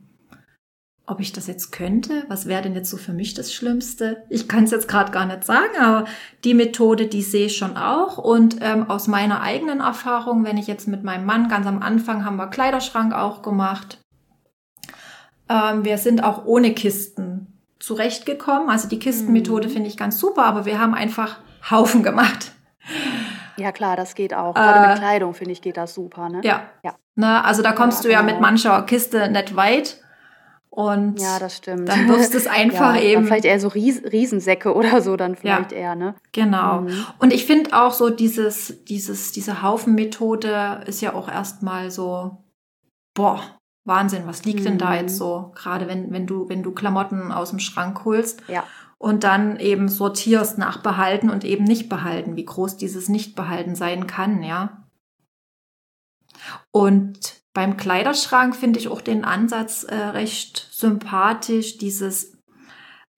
ob 1.07 1.19
ich 1.19 1.33
das 1.33 1.47
jetzt 1.47 1.71
könnte. 1.71 2.23
Was 2.29 2.45
wäre 2.45 2.61
denn 2.61 2.73
jetzt 2.75 2.89
so 2.89 2.95
für 2.97 3.11
mich 3.11 3.33
das 3.33 3.53
Schlimmste? 3.53 4.23
Ich 4.29 4.47
kann 4.47 4.63
es 4.63 4.71
jetzt 4.71 4.87
gerade 4.87 5.11
gar 5.11 5.25
nicht 5.25 5.43
sagen, 5.43 5.75
aber 5.79 6.05
die 6.43 6.53
Methode, 6.53 7.07
die 7.07 7.21
sehe 7.21 7.47
ich 7.47 7.57
schon 7.57 7.75
auch. 7.75 8.17
Und 8.17 8.57
ähm, 8.61 8.89
aus 8.89 9.07
meiner 9.07 9.41
eigenen 9.41 9.81
Erfahrung, 9.81 10.45
wenn 10.45 10.57
ich 10.57 10.67
jetzt 10.67 10.87
mit 10.87 11.03
meinem 11.03 11.25
Mann 11.25 11.49
ganz 11.49 11.67
am 11.67 11.81
Anfang 11.81 12.23
haben 12.23 12.37
wir 12.37 12.47
Kleiderschrank 12.47 13.13
auch 13.13 13.41
gemacht. 13.41 13.99
Ähm, 15.49 15.83
wir 15.83 15.97
sind 15.97 16.23
auch 16.23 16.45
ohne 16.45 16.73
Kisten 16.73 17.59
zurechtgekommen. 17.79 18.69
Also 18.69 18.87
die 18.87 18.99
Kistenmethode 18.99 19.67
Mhm. 19.67 19.71
finde 19.73 19.89
ich 19.89 19.97
ganz 19.97 20.19
super, 20.19 20.45
aber 20.45 20.65
wir 20.65 20.79
haben 20.79 20.93
einfach 20.93 21.37
Haufen 21.69 22.03
gemacht. 22.03 22.51
ja 23.57 23.71
klar, 23.71 23.95
das 23.95 24.15
geht 24.15 24.33
auch. 24.33 24.53
Gerade 24.55 24.85
Äh, 24.85 24.89
mit 24.91 24.97
Kleidung, 24.99 25.33
finde 25.33 25.51
ich, 25.51 25.61
geht 25.61 25.77
das 25.77 25.93
super. 25.93 26.29
Ne? 26.29 26.41
Ja. 26.43 26.61
Ja. 26.83 26.95
Ne, 27.15 27.43
also 27.43 27.61
da 27.61 27.73
kommst 27.73 28.03
Ja, 28.03 28.07
du 28.07 28.13
ja 28.13 28.21
genau. 28.21 28.31
mit 28.33 28.41
mancher 28.41 28.81
Kiste 28.83 29.29
nicht 29.29 29.55
weit. 29.55 30.00
Und 30.73 31.19
Ja, 31.19 31.37
das 31.37 31.57
stimmt. 31.57 31.89
dann 31.89 32.07
wirfst 32.07 32.33
du 32.33 32.37
es 32.37 32.47
einfach 32.47 32.95
ja, 32.95 33.01
eben. 33.01 33.25
Vielleicht 33.25 33.43
eher 33.43 33.59
so 33.59 33.67
Ries 33.67 34.01
Riesensäcke 34.09 34.73
oder 34.73 35.01
so, 35.01 35.17
dann 35.17 35.35
vielleicht 35.35 35.73
eher, 35.73 35.95
ne? 35.95 36.15
Genau. 36.31 36.81
Mhm. 36.81 37.05
Und 37.19 37.33
ich 37.33 37.45
finde 37.45 37.73
auch 37.73 37.91
so 37.91 38.09
dieses, 38.09 38.85
dieses, 38.85 39.33
diese 39.33 39.61
Haufenmethode 39.63 40.83
ist 40.87 41.01
ja 41.01 41.13
auch 41.13 41.27
erstmal 41.27 41.91
so, 41.91 42.37
boah, 43.13 43.41
Wahnsinn, 43.83 44.23
was 44.27 44.45
liegt 44.45 44.63
denn 44.63 44.77
da 44.77 44.91
Mhm. 44.91 44.95
jetzt 44.95 45.17
so? 45.17 45.51
Gerade 45.55 45.87
wenn, 45.89 46.11
wenn 46.13 46.25
du, 46.25 46.47
wenn 46.47 46.63
du 46.63 46.71
Klamotten 46.71 47.33
aus 47.33 47.49
dem 47.49 47.59
Schrank 47.59 48.05
holst 48.05 48.41
Ja. 48.47 48.63
und 48.97 49.25
dann 49.25 49.59
eben 49.59 49.89
sortierst 49.89 50.57
nach 50.57 50.77
Behalten 50.81 51.29
und 51.29 51.43
eben 51.43 51.65
nicht 51.65 51.89
behalten, 51.89 52.37
wie 52.37 52.45
groß 52.45 52.77
dieses 52.77 53.09
Nicht-Behalten 53.09 53.75
sein 53.75 54.07
kann, 54.07 54.41
ja. 54.41 54.85
Und 56.71 57.40
beim 57.53 57.77
Kleiderschrank 57.77 58.55
finde 58.55 58.79
ich 58.79 58.87
auch 58.87 59.01
den 59.01 59.25
Ansatz 59.25 59.83
äh, 59.83 59.93
recht 59.95 60.67
sympathisch, 60.71 61.77
dieses 61.77 62.37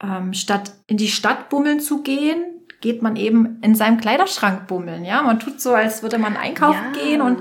ähm, 0.01 0.33
statt 0.33 0.73
in 0.87 0.97
die 0.97 1.07
Stadt 1.07 1.49
bummeln 1.49 1.79
zu 1.79 2.01
gehen, 2.03 2.43
geht 2.81 3.01
man 3.01 3.15
eben 3.15 3.61
in 3.61 3.75
seinem 3.75 3.97
Kleiderschrank 3.99 4.67
bummeln, 4.67 5.05
ja. 5.05 5.21
Man 5.21 5.39
tut 5.39 5.61
so, 5.61 5.73
als 5.73 6.03
würde 6.03 6.17
man 6.17 6.35
einkaufen 6.35 6.93
Ja. 6.95 6.99
gehen 7.01 7.21
und 7.21 7.39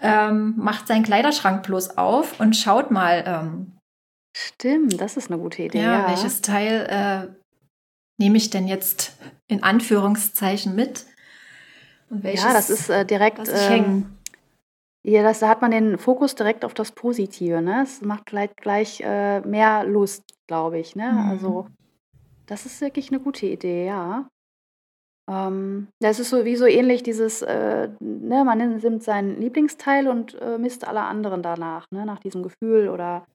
ähm, 0.00 0.54
macht 0.56 0.86
seinen 0.88 1.04
Kleiderschrank 1.04 1.62
bloß 1.64 1.96
auf 1.96 2.38
und 2.40 2.54
schaut 2.56 2.90
mal, 2.90 3.24
ähm, 3.26 3.78
Stimmt, 4.36 5.00
das 5.00 5.16
ist 5.16 5.30
eine 5.30 5.40
gute 5.40 5.62
Idee. 5.62 5.78
ja, 5.80 6.00
Ja, 6.02 6.08
welches 6.08 6.42
Teil 6.42 6.86
äh, 6.90 7.34
nehme 8.18 8.36
ich 8.36 8.50
denn 8.50 8.66
jetzt 8.66 9.12
in 9.46 9.62
Anführungszeichen 9.62 10.74
mit? 10.74 11.06
Und 12.10 12.24
welches 12.24 12.42
ja 12.44 12.52
das 12.52 12.68
ist 12.68 12.90
äh, 12.90 13.06
direkt. 13.06 13.40
ähm? 13.48 14.18
Ja, 15.06 15.22
das, 15.22 15.40
da 15.40 15.48
hat 15.48 15.60
man 15.60 15.70
den 15.70 15.98
Fokus 15.98 16.34
direkt 16.34 16.64
auf 16.64 16.72
das 16.72 16.92
Positive. 16.92 17.60
Ne? 17.60 17.82
Es 17.82 18.00
macht 18.00 18.30
vielleicht 18.30 18.56
gleich 18.56 19.02
äh, 19.02 19.40
mehr 19.40 19.84
Lust, 19.84 20.24
glaube 20.46 20.78
ich. 20.78 20.96
Ne? 20.96 21.12
Mhm. 21.12 21.30
Also, 21.30 21.66
das 22.46 22.64
ist 22.64 22.80
wirklich 22.80 23.10
eine 23.10 23.20
gute 23.20 23.46
Idee, 23.46 23.86
ja. 23.86 24.28
Ähm, 25.30 25.88
das 26.00 26.20
ist 26.20 26.30
so 26.30 26.44
wie 26.44 26.56
so 26.56 26.66
ähnlich 26.66 27.02
dieses, 27.02 27.42
äh, 27.42 27.90
ne, 28.00 28.44
man 28.44 28.58
nimmt 28.58 29.02
seinen 29.02 29.40
Lieblingsteil 29.40 30.08
und 30.08 30.40
äh, 30.40 30.58
misst 30.58 30.86
alle 30.86 31.02
anderen 31.02 31.42
danach, 31.42 31.86
ne? 31.90 32.04
nach 32.04 32.18
diesem 32.18 32.42
Gefühl 32.42 32.88
oder 32.88 33.26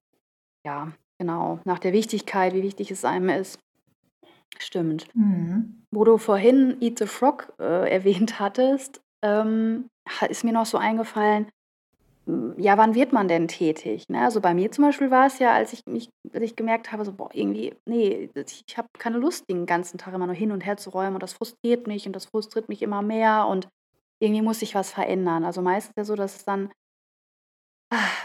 ja, 0.66 0.92
genau, 1.20 1.60
nach 1.66 1.80
der 1.80 1.94
Wichtigkeit, 1.94 2.54
wie 2.54 2.64
wichtig 2.64 2.92
es 2.92 3.06
einem 3.06 3.30
ist. 3.30 3.60
Stimmt. 4.58 5.08
Mhm. 5.16 5.84
Wo 5.92 6.04
du 6.04 6.18
vorhin 6.18 6.78
Eat 6.82 7.00
the 7.00 7.08
Frog 7.08 7.54
äh, 7.60 7.90
erwähnt 7.92 8.40
hattest, 8.40 9.02
ähm, 9.24 9.90
ist 10.30 10.44
mir 10.44 10.54
noch 10.54 10.66
so 10.66 10.78
eingefallen, 10.78 11.48
ja, 12.58 12.78
wann 12.78 12.96
wird 12.96 13.14
man 13.14 13.28
denn 13.28 13.48
tätig? 13.48 14.08
Ne? 14.10 14.22
Also 14.22 14.42
bei 14.42 14.54
mir 14.54 14.72
zum 14.72 14.84
Beispiel 14.84 15.10
war 15.10 15.28
es 15.28 15.40
ja, 15.40 15.54
als 15.54 15.74
ich 15.74 15.86
mich, 15.86 16.10
als 16.34 16.44
ich 16.44 16.56
gemerkt 16.56 16.92
habe, 16.92 17.06
so, 17.06 17.14
boah, 17.14 17.30
irgendwie, 17.34 17.74
nee, 17.86 18.30
ich 18.36 18.78
habe 18.78 18.88
keine 18.98 19.18
Lust, 19.18 19.50
den 19.50 19.66
ganzen 19.66 19.98
Tag 19.98 20.14
immer 20.14 20.28
nur 20.28 20.36
hin 20.36 20.52
und 20.52 20.66
her 20.66 20.78
zu 20.78 20.90
räumen 20.92 21.16
und 21.16 21.24
das 21.24 21.34
frustriert 21.34 21.88
mich 21.88 22.06
und 22.06 22.16
das 22.16 22.26
frustriert 22.26 22.70
mich 22.70 22.82
immer 22.82 23.02
mehr 23.02 23.48
und 23.48 23.68
irgendwie 24.22 24.42
muss 24.42 24.62
ich 24.62 24.76
was 24.76 24.92
verändern. 24.92 25.46
Also 25.46 25.62
meistens 25.62 25.96
ja 25.96 26.04
so, 26.04 26.16
dass 26.16 26.36
es 26.36 26.46
dann, 26.46 26.72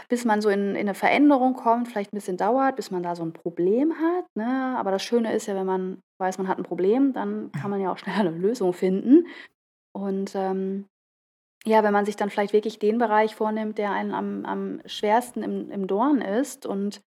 bis 0.09 0.25
man 0.25 0.41
so 0.41 0.49
in, 0.49 0.71
in 0.71 0.77
eine 0.77 0.93
Veränderung 0.93 1.53
kommt, 1.53 1.87
vielleicht 1.87 2.13
ein 2.13 2.17
bisschen 2.17 2.37
dauert, 2.37 2.75
bis 2.75 2.91
man 2.91 3.01
da 3.01 3.15
so 3.15 3.23
ein 3.23 3.33
Problem 3.33 3.93
hat. 3.97 4.25
Ne? 4.35 4.75
Aber 4.77 4.91
das 4.91 5.03
Schöne 5.03 5.33
ist 5.33 5.47
ja, 5.47 5.55
wenn 5.55 5.65
man 5.65 6.01
weiß, 6.19 6.37
man 6.37 6.47
hat 6.47 6.57
ein 6.57 6.63
Problem, 6.63 7.13
dann 7.13 7.51
kann 7.53 7.71
man 7.71 7.81
ja 7.81 7.91
auch 7.91 7.97
schneller 7.99 8.29
eine 8.29 8.37
Lösung 8.37 8.73
finden. 8.73 9.25
Und 9.93 10.35
ähm, 10.35 10.85
ja, 11.65 11.83
wenn 11.83 11.93
man 11.93 12.05
sich 12.05 12.15
dann 12.15 12.29
vielleicht 12.29 12.53
wirklich 12.53 12.79
den 12.79 12.97
Bereich 12.97 13.35
vornimmt, 13.35 13.77
der 13.77 13.91
einen 13.91 14.13
am, 14.13 14.45
am 14.45 14.81
schwersten 14.85 15.43
im, 15.43 15.71
im 15.71 15.87
Dorn 15.87 16.21
ist. 16.21 16.65
Und 16.65 17.01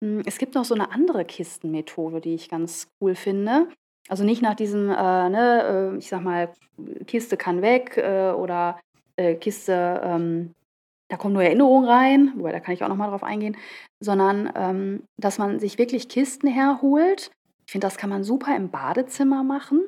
mh, 0.00 0.22
es 0.26 0.38
gibt 0.38 0.54
noch 0.54 0.64
so 0.64 0.74
eine 0.74 0.92
andere 0.92 1.24
Kistenmethode, 1.24 2.20
die 2.20 2.34
ich 2.34 2.48
ganz 2.48 2.88
cool 3.00 3.14
finde. 3.14 3.68
Also 4.08 4.22
nicht 4.22 4.42
nach 4.42 4.54
diesem, 4.54 4.88
äh, 4.90 5.28
ne, 5.28 5.92
äh, 5.94 5.98
ich 5.98 6.08
sag 6.08 6.22
mal, 6.22 6.52
Kiste 7.06 7.36
kann 7.36 7.62
weg 7.62 7.96
äh, 7.96 8.30
oder 8.30 8.78
äh, 9.16 9.34
Kiste, 9.34 10.00
ähm, 10.04 10.54
da 11.08 11.16
kommen 11.16 11.34
nur 11.34 11.42
Erinnerungen 11.42 11.88
rein, 11.88 12.32
wobei 12.36 12.52
da 12.52 12.60
kann 12.60 12.74
ich 12.74 12.84
auch 12.84 12.88
nochmal 12.88 13.10
drauf 13.10 13.24
eingehen, 13.24 13.56
sondern 14.00 14.52
ähm, 14.54 15.02
dass 15.16 15.38
man 15.38 15.58
sich 15.58 15.78
wirklich 15.78 16.08
Kisten 16.08 16.48
herholt. 16.48 17.30
Ich 17.66 17.72
finde, 17.72 17.86
das 17.86 17.96
kann 17.96 18.10
man 18.10 18.22
super 18.22 18.54
im 18.54 18.70
Badezimmer 18.70 19.42
machen. 19.42 19.84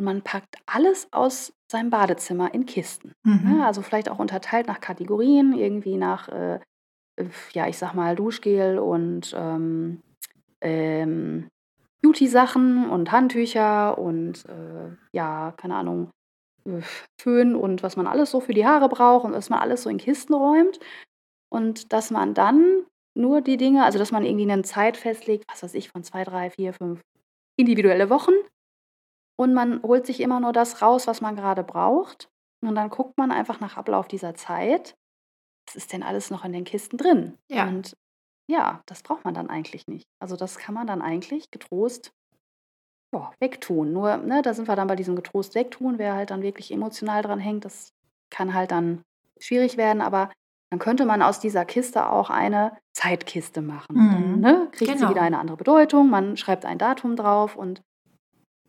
Und 0.00 0.06
man 0.06 0.22
packt 0.22 0.56
alles 0.64 1.08
aus 1.12 1.52
seinem 1.70 1.90
Badezimmer 1.90 2.54
in 2.54 2.64
Kisten. 2.64 3.12
Mhm. 3.22 3.58
Ne? 3.58 3.66
Also 3.66 3.82
vielleicht 3.82 4.08
auch 4.08 4.18
unterteilt 4.18 4.66
nach 4.66 4.80
Kategorien, 4.80 5.52
irgendwie 5.52 5.98
nach, 5.98 6.30
äh, 6.30 6.58
ja, 7.52 7.68
ich 7.68 7.76
sag 7.76 7.92
mal, 7.92 8.16
Duschgel 8.16 8.78
und 8.78 9.34
ähm, 9.36 10.00
ähm, 10.62 11.48
Beauty-Sachen 12.00 12.88
und 12.88 13.12
Handtücher 13.12 13.98
und 13.98 14.46
äh, 14.46 14.96
ja, 15.12 15.52
keine 15.58 15.74
Ahnung, 15.74 16.10
Föhn 17.20 17.54
und 17.54 17.82
was 17.82 17.96
man 17.96 18.06
alles 18.06 18.30
so 18.30 18.40
für 18.40 18.54
die 18.54 18.64
Haare 18.64 18.88
braucht 18.88 19.26
und 19.26 19.32
dass 19.32 19.50
man 19.50 19.58
alles 19.58 19.82
so 19.82 19.90
in 19.90 19.98
Kisten 19.98 20.32
räumt 20.32 20.80
und 21.52 21.92
dass 21.92 22.10
man 22.10 22.32
dann 22.32 22.86
nur 23.14 23.42
die 23.42 23.58
Dinge, 23.58 23.84
also 23.84 23.98
dass 23.98 24.12
man 24.12 24.24
irgendwie 24.24 24.50
eine 24.50 24.62
Zeit 24.62 24.96
festlegt, 24.96 25.44
was 25.50 25.62
weiß 25.62 25.74
ich, 25.74 25.90
von 25.90 26.04
zwei, 26.04 26.24
drei, 26.24 26.48
vier, 26.48 26.72
fünf 26.72 27.02
individuelle 27.58 28.08
Wochen 28.08 28.32
und 29.40 29.54
man 29.54 29.82
holt 29.82 30.04
sich 30.04 30.20
immer 30.20 30.38
nur 30.38 30.52
das 30.52 30.82
raus, 30.82 31.06
was 31.06 31.22
man 31.22 31.34
gerade 31.34 31.64
braucht 31.64 32.28
und 32.62 32.74
dann 32.74 32.90
guckt 32.90 33.16
man 33.16 33.32
einfach 33.32 33.58
nach 33.58 33.78
Ablauf 33.78 34.06
dieser 34.06 34.34
Zeit, 34.34 34.98
was 35.66 35.76
ist 35.76 35.94
denn 35.94 36.02
alles 36.02 36.30
noch 36.30 36.44
in 36.44 36.52
den 36.52 36.64
Kisten 36.64 36.98
drin? 36.98 37.38
Ja. 37.48 37.66
Und 37.66 37.96
ja, 38.50 38.82
das 38.84 39.02
braucht 39.02 39.24
man 39.24 39.32
dann 39.32 39.48
eigentlich 39.48 39.86
nicht. 39.86 40.04
Also 40.18 40.36
das 40.36 40.58
kann 40.58 40.74
man 40.74 40.86
dann 40.86 41.00
eigentlich 41.00 41.50
getrost 41.50 42.12
ja, 43.14 43.30
wegtun. 43.40 43.94
Nur, 43.94 44.18
ne, 44.18 44.42
da 44.42 44.52
sind 44.52 44.68
wir 44.68 44.76
dann 44.76 44.88
bei 44.88 44.96
diesem 44.96 45.16
getrost 45.16 45.54
wegtun. 45.54 45.96
Wer 45.96 46.16
halt 46.16 46.30
dann 46.30 46.42
wirklich 46.42 46.70
emotional 46.70 47.22
dran 47.22 47.40
hängt, 47.40 47.64
das 47.64 47.94
kann 48.28 48.52
halt 48.52 48.72
dann 48.72 49.00
schwierig 49.38 49.78
werden. 49.78 50.02
Aber 50.02 50.30
dann 50.68 50.78
könnte 50.78 51.06
man 51.06 51.22
aus 51.22 51.40
dieser 51.40 51.64
Kiste 51.64 52.10
auch 52.10 52.28
eine 52.28 52.76
Zeitkiste 52.92 53.62
machen. 53.62 53.96
Mhm. 53.96 54.10
Dann 54.10 54.40
ne, 54.40 54.68
kriegt 54.72 54.92
Genau. 54.92 55.06
sie 55.06 55.14
wieder 55.14 55.22
eine 55.22 55.38
andere 55.38 55.56
Bedeutung. 55.56 56.10
Man 56.10 56.36
schreibt 56.36 56.66
ein 56.66 56.76
Datum 56.76 57.16
drauf 57.16 57.56
und 57.56 57.80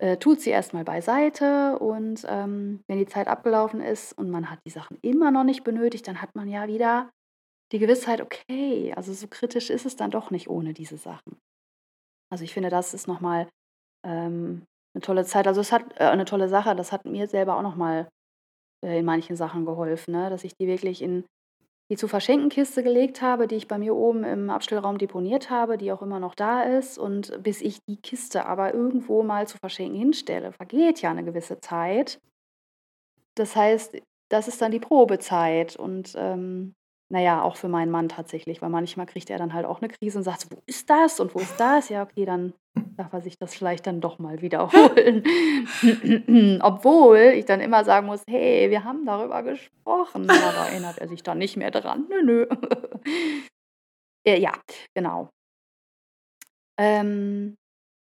äh, 0.01 0.17
tut 0.17 0.41
sie 0.41 0.51
erstmal 0.51 0.86
beiseite. 0.86 1.79
Und 1.79 2.25
ähm, 2.29 2.81
wenn 2.89 3.00
die 3.00 3.08
Zeit 3.08 3.27
abgelaufen 3.29 3.81
ist 3.81 4.13
und 4.17 4.29
man 4.31 4.50
hat 4.51 4.60
die 4.65 4.72
Sachen 4.72 4.98
immer 5.03 5.31
noch 5.31 5.46
nicht 5.46 5.63
benötigt, 5.63 6.08
dann 6.08 6.22
hat 6.22 6.36
man 6.36 6.50
ja 6.50 6.67
wieder 6.67 7.12
die 7.74 7.79
Gewissheit, 7.79 8.22
okay, 8.22 8.93
also 8.96 9.13
so 9.13 9.27
kritisch 9.27 9.70
ist 9.72 9.86
es 9.86 9.96
dann 9.98 10.12
doch 10.12 10.31
nicht 10.31 10.50
ohne 10.50 10.74
diese 10.74 10.98
Sachen. 10.98 11.39
Also 12.31 12.43
ich 12.46 12.53
finde, 12.53 12.70
das 12.70 12.93
ist 12.93 13.08
nochmal 13.08 13.50
ähm, 14.05 14.63
'ne 14.96 15.01
tolle 15.01 15.25
Zeit. 15.25 15.48
Also, 15.48 15.62
es 15.62 15.72
hat 15.74 15.86
äh, 16.00 16.15
'ne 16.15 16.25
tolle 16.25 16.50
Sache. 16.50 16.75
Das 16.75 16.91
hat 16.93 17.05
mir 17.05 17.27
selber 17.29 17.58
auch 17.58 17.62
noch 17.63 17.75
mal, 17.77 18.10
äh, 18.86 19.00
in 19.00 19.05
manchen 19.05 19.36
Sachen 19.38 19.65
geholfen, 19.65 20.13
ne, 20.13 20.29
dass 20.31 20.43
ich 20.46 20.55
die 20.60 20.67
wirklich 20.67 21.01
in 21.01 21.25
die 21.92 21.98
Zu-verschenken-Kiste 21.98 22.84
gelegt 22.84 23.22
habe, 23.22 23.48
die 23.48 23.56
ich 23.58 23.68
bei 23.68 23.78
mir 23.78 23.96
oben 23.96 24.24
im 24.24 24.50
Abstellraum 24.50 24.98
deponiert 24.98 25.52
habe, 25.52 25.78
die 25.78 25.92
auch 25.92 26.02
immer 26.02 26.20
noch 26.22 26.36
da 26.36 26.64
ist. 26.64 26.98
Und 26.98 27.44
bis 27.44 27.62
ich 27.62 27.80
die 27.90 27.98
Kiste 28.02 28.48
aber 28.48 28.74
irgendwo 28.74 29.24
mal 29.24 29.48
zu 29.48 29.58
verschenken 29.60 29.98
hinstelle, 30.00 30.54
vergeht 30.54 31.02
ja 31.04 31.14
'ne 31.14 31.24
gewisse 31.26 31.60
Zeit. 31.62 32.20
Das 33.38 33.56
heißt, 33.56 33.98
das 34.30 34.48
ist 34.48 34.62
dann 34.62 34.72
die 34.72 34.80
Probezeit 34.80 35.76
und, 35.76 36.14
ähm, 36.18 36.74
na 37.12 37.20
ja, 37.22 37.41
auch 37.44 37.56
für 37.58 37.68
meinen 37.68 37.91
Mann 37.91 38.10
tatsächlich, 38.10 38.62
weil 38.62 38.70
manchmal 38.70 39.06
kriegt 39.06 39.30
er 39.30 39.38
dann 39.38 39.53
halt 39.53 39.65
auch 39.65 39.82
'ne 39.82 39.89
Krise 39.89 40.18
und 40.20 40.24
sagt 40.24 40.48
„Wo 40.51 40.58
ist 40.65 40.89
das 40.89 41.20
und 41.20 41.36
wo 41.36 41.39
ist 41.39 41.60
das?“ 41.60 41.89
Ja, 41.89 42.03
okay, 42.03 42.25
dann 42.25 42.53
darf 42.98 43.13
er 43.13 43.22
sich 43.22 43.38
das 43.38 43.53
vielleicht 43.56 43.86
dann 43.88 44.01
doch 44.01 44.20
mal 44.20 44.41
wiederholen. 44.41 45.24
Obwohl 46.63 47.18
ich 47.36 47.46
dann 47.46 47.60
immer 47.62 47.84
sagen 47.84 48.08
muss: 48.08 48.24
„Hey, 48.30 48.70
wir 48.70 48.84
haben 48.86 49.06
darüber 49.06 49.44
gesprochen.“ 49.44 50.30
Aber 50.30 50.53
da 50.53 50.68
erinnert 50.68 51.00
er 51.00 51.08
sich 51.10 51.24
dann 51.24 51.38
nicht 51.39 51.58
mehr 51.58 51.72
dran. 51.72 52.06
Nö, 52.10 52.22
nö. 52.24 52.48
Äh, 54.27 54.39
ja, 54.39 54.51
genau. 54.96 55.32
Ähm, 56.80 57.56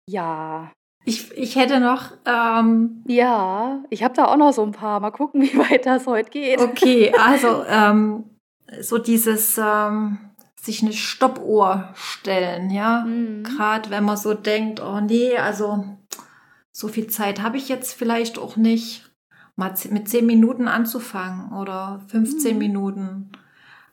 ja. 0.09 0.73
Ich 1.07 1.33
ich 1.37 1.57
hätte 1.57 1.81
noch, 1.81 2.13
ähm 2.27 3.03
Ja, 3.09 3.85
ich 3.91 4.03
habe 4.05 4.15
da 4.15 4.27
auch 4.27 4.37
noch 4.37 4.53
so 4.53 4.63
'n 4.65 4.73
paar. 4.73 5.01
Mal 5.01 5.11
gucken, 5.13 5.43
wie 5.43 5.57
weit 5.59 5.87
das 5.87 6.07
heute 6.07 6.31
geht. 6.31 6.61
Okay, 6.61 7.13
also, 7.19 7.65
ähm, 7.69 8.25
so 8.81 8.99
dieses, 8.99 9.59
ähm, 9.59 10.19
sich 10.61 10.83
'ne 10.83 10.93
Stoppuhr 10.93 11.89
stellen, 11.95 12.71
ja? 12.71 13.03
Mhm. 13.03 13.43
Grad 13.45 13.91
wenn 13.91 14.05
man 14.05 14.17
so 14.17 14.35
denkt: 14.35 14.81
„Oh 14.81 15.01
ne, 15.01 15.37
also 15.39 15.85
so 16.73 16.89
viel 16.89 17.09
Zeit 17.09 17.43
habe 17.43 17.57
ich 17.57 17.69
jetzt 17.69 17.95
vielleicht 17.95 18.39
auch 18.39 18.57
nicht.“ 18.57 19.11
Mal 19.57 19.75
mit 19.91 20.09
10 20.09 20.27
Minuten 20.27 20.69
anzufangen 20.69 21.53
oder 21.53 22.01
15 22.09 22.55
Mhm. 22.55 22.59
Minuten. 22.59 23.33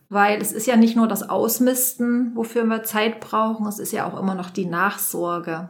Weil 0.09 0.41
es 0.41 0.53
ist 0.53 0.67
ja 0.67 0.77
nicht 0.77 0.95
nur 0.95 1.07
das 1.07 1.29
Ausmisten, 1.29 2.33
wofür 2.35 2.63
wir 2.65 2.83
Zeit 2.83 3.19
brauchen, 3.19 3.67
es 3.67 3.79
ist 3.79 3.91
ja 3.91 4.05
auch 4.05 4.17
immer 4.19 4.35
noch 4.35 4.49
die 4.49 4.65
Nachsorge. 4.65 5.69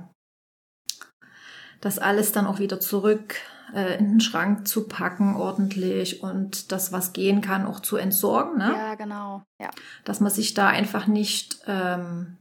Das 1.81 1.99
alles 1.99 2.31
dann 2.31 2.45
auch 2.47 2.59
wieder 2.59 2.79
zurück, 2.79 3.35
äh, 3.73 3.97
in 3.99 4.13
'n 4.15 4.21
Schrank 4.21 4.67
zu 4.67 4.87
packen 4.87 5.35
ordentlich 5.35 6.23
und 6.23 6.71
das, 6.71 6.91
was 6.91 7.13
gehen 7.13 7.41
kann, 7.41 7.65
auch 7.65 7.79
zu 7.81 7.97
entsorgen, 7.97 8.57
ne? 8.57 8.75
Ja, 8.77 8.95
genau, 8.95 9.43
ja. 9.61 9.69
Dass 10.05 10.19
man 10.19 10.31
sich 10.31 10.53
da 10.53 10.67
einfach 10.67 11.07
nicht, 11.07 11.59
ähm, 11.67 12.37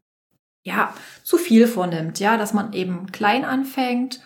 ja, 0.65 0.95
zu 1.25 1.39
viel 1.39 1.67
vornimmt, 1.69 2.21
ja, 2.21 2.37
dass 2.39 2.55
man 2.55 2.73
eben 2.75 3.13
klein 3.13 3.45
anfängt. 3.45 4.21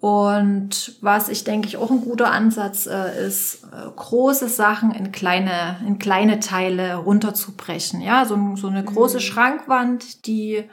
Und 0.00 0.96
was 1.02 1.28
ich 1.30 1.44
denke 1.44 1.68
ich 1.68 1.76
auch 1.78 1.90
'n 1.90 2.02
guter 2.02 2.30
Ansatz, 2.32 2.86
äh, 2.86 3.26
ist, 3.26 3.64
äh, 3.64 3.90
große 3.96 4.48
Sachen 4.48 4.92
in 4.92 5.12
kleine 5.12 5.78
in 5.86 5.98
kleine 5.98 6.40
Teile 6.40 6.96
runterzubrechen, 6.96 8.00
ja? 8.02 8.24
So 8.26 8.38
so 8.56 8.70
'ne 8.70 8.84
große 8.84 9.18
Mhm. 9.18 9.22
Schrankwand, 9.22 10.26
die 10.26 10.64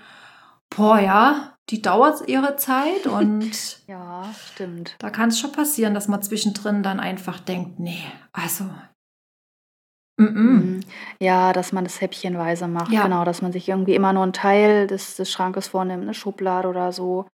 boah, 0.75 0.99
ja, 0.99 1.55
die 1.69 1.81
dauert 1.81 2.27
ihre 2.27 2.55
Zeit 2.55 3.05
und 3.07 3.51
Ja, 3.87 4.23
stimmt. 4.53 4.95
da 4.99 5.09
kann's 5.09 5.39
schon 5.39 5.51
passieren, 5.51 5.93
dass 5.93 6.07
man 6.07 6.21
zwischendrin 6.23 6.83
dann 6.83 6.99
einfach 6.99 7.39
denkt: 7.39 7.79
„Ne, 7.79 7.97
also 8.33 8.65
m-m.“ 10.19 10.77
Mhm. 10.77 10.79
Ja, 11.19 11.53
dass 11.53 11.71
man 11.71 11.83
das 11.83 12.01
häppchenweise 12.01 12.67
macht, 12.67 12.91
Ja. 12.91 13.03
genau, 13.03 13.23
dass 13.25 13.41
man 13.41 13.51
sich 13.51 13.69
irgendwie 13.69 13.95
immer 13.95 14.13
nur 14.13 14.23
'n 14.23 14.33
Teil 14.33 14.87
des 14.87 15.15
des 15.15 15.31
Schrankes 15.31 15.67
vornimmt, 15.69 16.05
'ne 16.05 16.13
Schublade 16.13 16.67
oder 16.67 16.91
so. 16.91 17.25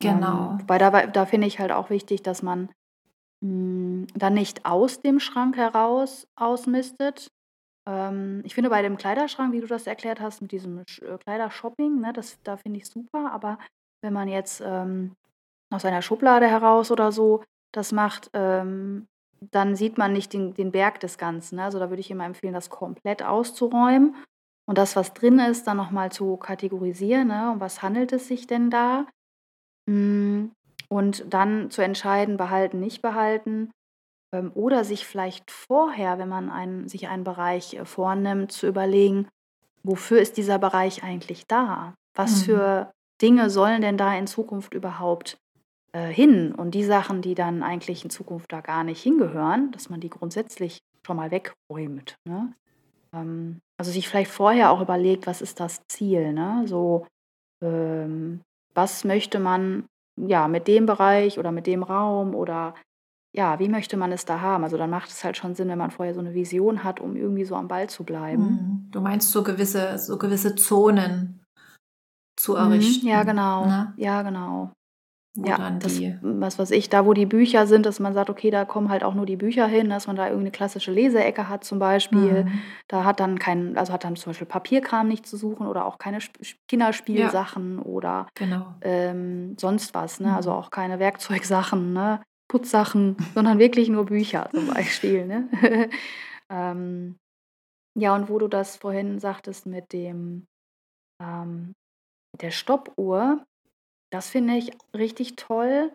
Genau. 0.00 0.52
Ähm, 0.52 0.60
wobei 0.60 0.78
da 0.78 1.06
da 1.06 1.26
finde 1.26 1.46
ich 1.46 1.58
halt 1.58 1.72
auch 1.72 1.90
wichtig, 1.90 2.22
dass 2.22 2.42
man, 2.42 2.70
hm, 3.42 4.06
dann 4.14 4.34
nicht 4.34 4.66
aus 4.66 5.00
dem 5.02 5.20
Schrank 5.20 5.56
heraus 5.56 6.26
ausmistet. 6.36 7.28
Ähm, 7.88 8.42
ich 8.44 8.54
finde 8.54 8.70
bei 8.70 8.82
dem 8.82 8.98
Kleiderschrank, 8.98 9.52
wie 9.52 9.60
du 9.60 9.66
das 9.66 9.86
erklärt 9.86 10.20
hast, 10.20 10.42
mit 10.42 10.52
diesem 10.52 10.78
äh, 10.80 11.18
Kleidershopping, 11.18 12.00
ne, 12.00 12.12
das 12.12 12.38
da 12.42 12.56
finde 12.58 12.78
ich's 12.78 12.90
super. 12.92 13.32
Aber 13.32 13.58
wenn 14.02 14.12
man 14.12 14.28
jetzt, 14.28 14.62
ähm, 14.64 15.14
aus 15.72 15.84
einer 15.84 16.02
Schublade 16.02 16.48
heraus 16.48 16.90
oder 16.90 17.12
so 17.12 17.42
das 17.72 17.92
macht, 17.92 18.30
ähm, 18.34 19.06
dann 19.40 19.76
sieht 19.76 19.98
man 19.98 20.12
nicht 20.12 20.32
den 20.32 20.54
den 20.54 20.72
Berg 20.72 21.00
des 21.00 21.18
Ganzen, 21.18 21.56
ne? 21.56 21.64
Also, 21.64 21.78
da 21.78 21.90
würde 21.90 22.00
ich 22.00 22.10
immer 22.10 22.24
empfehlen, 22.26 22.54
das 22.54 22.70
komplett 22.70 23.22
auszuräumen 23.22 24.16
und 24.66 24.78
das, 24.78 24.96
was 24.96 25.14
drin 25.14 25.38
ist, 25.38 25.66
dann 25.66 25.76
noch 25.78 25.90
mal 25.90 26.12
zu 26.12 26.36
kategorisieren, 26.38 27.28
ne? 27.28 27.50
Um 27.52 27.60
was 27.60 27.82
handelt 27.82 28.12
es 28.12 28.28
sich 28.28 28.46
denn 28.46 28.70
da? 28.70 29.06
Hm, 29.88 30.52
und 30.88 31.24
dann 31.32 31.70
zu 31.70 31.82
entscheiden, 31.82 32.36
behalten, 32.36 32.80
nicht 32.80 33.02
behalten. 33.02 33.70
Ähm, 34.34 34.50
oder 34.54 34.84
sich 34.84 35.06
vielleicht 35.06 35.50
vorher, 35.50 36.18
wenn 36.18 36.28
man 36.28 36.50
einen 36.50 36.88
sich 36.88 37.08
einen 37.08 37.24
Bereich, 37.24 37.74
äh, 37.74 37.84
vornimmt, 37.84 38.52
zu 38.52 38.66
überlegen: 38.66 39.28
„Wofür 39.84 40.20
ist 40.20 40.36
dieser 40.36 40.58
Bereich 40.58 41.02
eigentlich 41.04 41.46
da? 41.48 41.94
Was 42.16 42.42
Mhm. 42.42 42.42
für 42.42 42.92
Dinge 43.22 43.50
sollen 43.50 43.82
denn 43.82 43.98
da 43.98 44.14
in 44.16 44.26
Zukunft 44.26 44.74
überhaupt, 44.74 45.38
äh, 45.94 46.08
hin?“ 46.08 46.54
Und 46.54 46.72
die 46.74 46.84
Sachen, 46.84 47.22
die 47.22 47.34
dann 47.34 47.62
eigentlich 47.62 48.04
in 48.04 48.10
Zukunft 48.10 48.52
da 48.52 48.60
gar 48.62 48.84
nicht 48.84 49.02
hingehören, 49.02 49.72
dass 49.72 49.90
man 49.90 50.00
die 50.00 50.10
grundsätzlich 50.10 50.78
schon 51.06 51.16
mal 51.16 51.30
wegräumt, 51.32 52.16
ne? 52.28 52.54
Ähm, 53.14 53.60
also, 53.78 53.92
sich 53.92 54.08
vielleicht 54.08 54.30
vorher 54.32 54.70
auch 54.72 54.80
überlegt: 54.82 55.26
„Was 55.26 55.42
ist 55.42 55.60
das 55.60 55.80
Ziel“, 55.88 56.32
ne? 56.34 56.64
So, 56.66 57.06
ähm, 57.62 58.42
was 58.74 59.04
möchte 59.04 59.38
man, 59.40 59.86
ja, 60.20 60.48
mit 60.48 60.68
dem 60.68 60.86
Bereich 60.86 61.38
oder 61.38 61.52
mit 61.52 61.66
dem 61.66 61.82
Raum 61.82 62.34
oder 62.34 62.74
ja, 63.38 63.58
wie 63.60 63.68
möchte 63.68 63.96
man 63.96 64.12
es 64.12 64.24
da 64.26 64.40
haben? 64.42 64.64
Also, 64.64 64.76
dann 64.78 64.90
macht 64.90 65.10
es 65.10 65.24
halt 65.24 65.36
schon 65.38 65.54
Sinn, 65.54 65.68
wenn 65.68 65.78
man 65.78 65.90
vorher 65.92 66.14
so 66.14 66.22
'ne 66.22 66.34
Vision 66.34 66.84
hat, 66.84 67.00
um 67.00 67.16
irgendwie 67.16 67.44
so 67.46 67.54
am 67.56 67.68
Ball 67.68 67.88
zu 67.90 68.04
bleiben. 68.04 68.60
Mhm. 68.60 68.88
Du 68.90 69.00
meinst 69.00 69.30
so 69.32 69.42
gewisse 69.42 69.98
so 69.98 70.18
gewisse 70.18 70.54
Zonen 70.54 71.44
zu 72.36 72.56
Mhm, 72.56 73.00
errichten, 73.04 73.06
ja 73.06 73.22
genau. 73.24 73.68
ne? 73.68 73.96
Ja, 73.96 74.22
genau. 74.22 74.72
Wo 75.36 75.52
Ja, 75.52 75.58
dann 75.58 75.80
das 75.80 76.04
was 76.20 76.58
weiß 76.58 76.72
ich, 76.72 76.90
da 76.90 77.06
wo 77.06 77.14
die 77.14 77.26
Bücher 77.26 77.66
sind, 77.66 77.86
dass 77.86 78.00
man 78.00 78.14
sagt: 78.14 78.30
„Okay, 78.30 78.50
da 78.50 78.64
kommen 78.64 78.90
halt 78.90 79.04
auch 79.04 79.14
nur 79.14 79.26
die 79.26 79.36
Bücher 79.36 79.66
hin“, 79.68 79.90
dass 79.90 80.06
man 80.08 80.16
da 80.16 80.28
irgend 80.28 80.44
'ne 80.44 80.50
klassische 80.52 80.92
Leseecke 80.92 81.48
hat 81.48 81.64
zum 81.64 81.78
Beispiel. 81.78 82.46
Mhm. 82.46 82.78
Da 82.88 83.04
hat 83.04 83.20
dann 83.20 83.38
kein 83.38 83.76
also, 83.78 83.92
hat 83.92 84.04
dann 84.04 84.16
zum 84.16 84.30
Beispiel 84.32 84.46
Papierkram 84.48 85.08
nicht 85.08 85.26
zu 85.26 85.36
suchen 85.36 85.66
oder 85.66 85.86
auch 85.86 85.98
keine 85.98 86.18
Sp 86.22 86.38
Sp 86.46 86.58
Ja. 87.12 87.48
Kinderspielsachen 87.48 87.80
oder, 87.80 88.28
Genau. 88.36 88.82
ähm, 88.82 89.56
sonst 89.58 89.94
was, 89.94 90.20
ne? 90.20 90.34
Also, 90.34 90.52
Mhm. 90.52 90.54
auch 90.54 90.70
keine 90.70 90.98
Werkzeugsachen, 91.00 91.92
ne, 91.94 92.22
Putzsachen, 92.48 93.16
sondern 93.34 93.58
wirklich 93.58 93.88
nur 93.88 94.06
Bücher 94.06 94.48
zum 94.54 94.66
Beispiel, 94.66 95.26
ne? 95.26 95.48
Ähm, 96.50 97.18
ja, 97.98 98.14
und 98.14 98.30
wo 98.30 98.38
du 98.38 98.48
das 98.48 98.76
vorhin 98.76 99.18
sagtest 99.18 99.66
mit 99.66 99.92
dem 99.92 100.46
ähm, 101.22 101.74
der 102.40 102.50
Stoppuhr, 102.50 103.44
das 104.10 104.30
finde 104.30 104.56
ich 104.56 104.72
richtig 104.96 105.36
toll. 105.36 105.92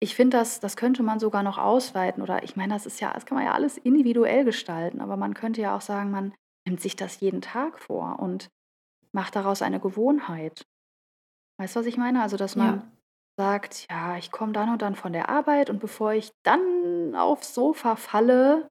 Ich 0.00 0.14
finde, 0.14 0.36
das 0.38 0.60
das 0.60 0.76
könnte 0.76 1.02
man 1.02 1.18
sogar 1.20 1.42
noch 1.42 1.58
ausweiten 1.58 2.22
oder 2.22 2.44
ich 2.44 2.56
meine, 2.56 2.74
das 2.74 2.86
ist 2.86 3.00
ja 3.00 3.12
das 3.14 3.26
kann 3.26 3.36
man 3.36 3.46
ja 3.46 3.52
alles 3.54 3.78
individuell 3.78 4.44
gestalten, 4.44 5.00
aber 5.00 5.16
man 5.16 5.34
könnte 5.34 5.60
ja 5.60 5.76
auch 5.76 5.80
sagen, 5.80 6.10
man 6.10 6.34
nimmt 6.68 6.80
sich 6.80 6.96
das 6.96 7.20
jeden 7.20 7.40
Tag 7.40 7.80
vor 7.80 8.20
und 8.20 8.48
macht 9.12 9.36
daraus 9.36 9.62
eine 9.62 9.80
Gewohnheit. 9.80 10.66
Weißt 11.58 11.76
du, 11.76 11.80
was 11.80 11.86
ich 11.86 11.96
meine? 11.96 12.22
Also, 12.22 12.36
dass 12.36 12.56
man 12.56 12.76
Ja. 12.76 12.93
Sagt: 13.38 13.86
„Ja, 13.90 14.16
ich 14.16 14.30
komme 14.30 14.52
dann 14.52 14.70
und 14.70 14.82
dann 14.82 14.94
von 14.96 15.12
der 15.12 15.28
Arbeit 15.28 15.70
und 15.70 15.80
bevor 15.80 16.12
ich 16.12 16.32
dann 16.44 17.14
aufs 17.16 17.54
Sofa 17.54 17.96
falle, 17.96 18.68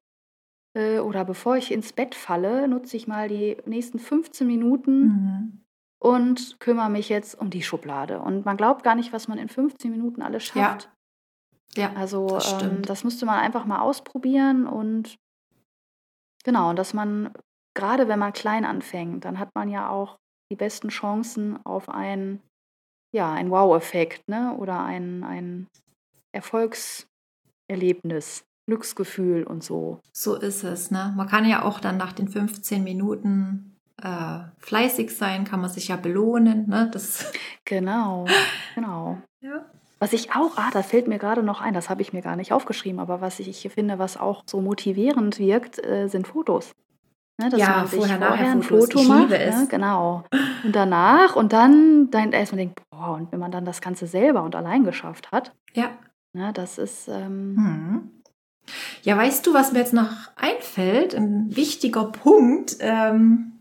äh, 0.75 0.99
oder 0.99 1.25
bevor 1.25 1.57
ich 1.57 1.71
ins 1.71 1.93
Bett 1.93 2.15
falle, 2.15 2.67
nutze 2.67 2.97
ich 2.97 3.07
mal 3.07 3.29
die 3.29 3.57
nächsten 3.65 3.99
15 3.99 4.47
Minuten 4.47 5.11
Mhm. 5.11 5.63
und 5.99 6.59
kümmere 6.59 6.89
mich 6.91 7.09
jetzt 7.09 7.35
um 7.39 7.49
die 7.51 7.63
Schublade.“ 7.63 8.19
Und 8.21 8.45
man 8.45 8.57
glaubt 8.57 8.83
gar 8.83 8.95
nicht, 8.95 9.13
was 9.13 9.27
man 9.29 9.37
in 9.39 9.49
15 9.49 9.91
Minuten 9.91 10.21
alles 10.23 10.43
Ja. 10.53 10.83
schafft. 10.83 10.91
Ja, 11.77 11.95
Also, 11.95 12.27
das 12.33 12.57
ähm, 12.61 12.81
das 12.83 13.03
müsste 13.03 13.25
man 13.25 13.39
einfach 13.39 13.65
mal 13.65 13.81
ausprobieren 13.81 14.67
und 14.67 15.17
genau, 16.43 16.69
und 16.69 16.77
dass 16.77 16.93
man 16.93 17.33
grade 17.75 18.07
wenn 18.07 18.19
man 18.19 18.33
klein 18.33 18.65
anfängt, 18.65 19.25
dann 19.25 19.39
hat 19.39 19.49
man 19.55 19.69
ja 19.69 19.89
auch 19.89 20.17
die 20.51 20.55
besten 20.55 20.89
Chancen 20.89 21.63
auf 21.65 21.89
ein 21.89 22.41
ja, 23.13 23.31
ein 23.31 23.49
Wow-Effekt, 23.49 24.27
ne, 24.27 24.53
oder 24.57 24.83
ein 24.83 25.23
ein 25.23 25.67
Erfolgserlebnis, 26.33 28.43
Glücksgefühl 28.67 29.43
und 29.43 29.63
so. 29.63 29.99
So 30.11 30.35
ist 30.35 30.63
es, 30.63 30.91
ne? 30.91 31.13
Man 31.15 31.27
kann 31.27 31.47
ja 31.47 31.63
auch 31.63 31.79
dann 31.79 31.97
nach 31.97 32.13
den 32.13 32.27
15 32.27 32.83
Minuten, 32.83 33.77
äh, 34.01 34.39
fleißig 34.57 35.15
sein, 35.15 35.45
kann 35.45 35.61
man 35.61 35.69
sich 35.69 35.89
ja 35.89 35.95
belohnen, 35.95 36.67
ne? 36.67 36.89
Das 36.91 37.31
Genau, 37.65 38.25
genau. 38.75 39.19
Ja. 39.41 39.65
Was 39.99 40.11
ich 40.11 40.35
auch 40.35 40.57
ah, 40.57 40.69
da 40.73 40.83
fällt 40.83 41.07
mir 41.07 41.19
grade 41.19 41.43
noch 41.43 41.61
ein, 41.61 41.73
das 41.73 41.89
habe 41.89 42.01
ich 42.01 42.11
mir 42.11 42.21
gar 42.21 42.35
nicht 42.35 42.51
aufgeschrieben, 42.51 42.99
aber 42.99 43.21
was 43.21 43.39
ich 43.39 43.69
finde, 43.73 43.99
was 43.99 44.17
auch 44.17 44.43
so 44.45 44.59
motivierend 44.59 45.39
wirkt, 45.39 45.81
äh, 45.81 46.07
sind 46.07 46.27
Fotos. 46.27 46.73
Ne, 47.41 47.49
dass 47.49 47.59
Ja, 47.59 47.69
man 47.77 47.87
sich 47.87 47.97
vorher, 47.99 48.17
vorher 48.17 48.35
nachher 48.37 48.51
ein 48.51 48.61
Fotos. 48.63 48.85
Foto 48.85 49.01
Ich 49.01 49.07
macht. 49.07 49.29
Ne? 49.29 49.67
Genau. 49.69 50.23
Und 50.63 50.75
danach 50.75 51.35
und 51.35 51.51
dann, 51.51 52.11
dann 52.11 52.31
erstmal 52.31 52.59
denkt, 52.59 52.81
boah, 52.91 53.09
und 53.15 53.31
wenn 53.31 53.39
man 53.39 53.51
dann 53.51 53.65
das 53.65 53.81
Ganze 53.81 54.05
selber 54.07 54.43
und 54.43 54.55
allein 54.55 54.83
geschafft 54.83 55.31
hat, 55.31 55.51
Ja. 55.73 55.89
ne, 56.33 56.53
das 56.53 56.77
ist, 56.77 57.07
ähm, 57.07 57.55
Hm. 57.57 58.09
Ja, 59.01 59.17
weißt 59.17 59.45
du, 59.45 59.53
was 59.53 59.73
mir 59.73 59.79
jetzt 59.79 59.93
noch 59.93 60.09
einfällt? 60.37 61.15
Ein 61.15 61.53
wichtiger 61.53 62.05
Punkt. 62.05 62.77
Ähm, 62.79 63.59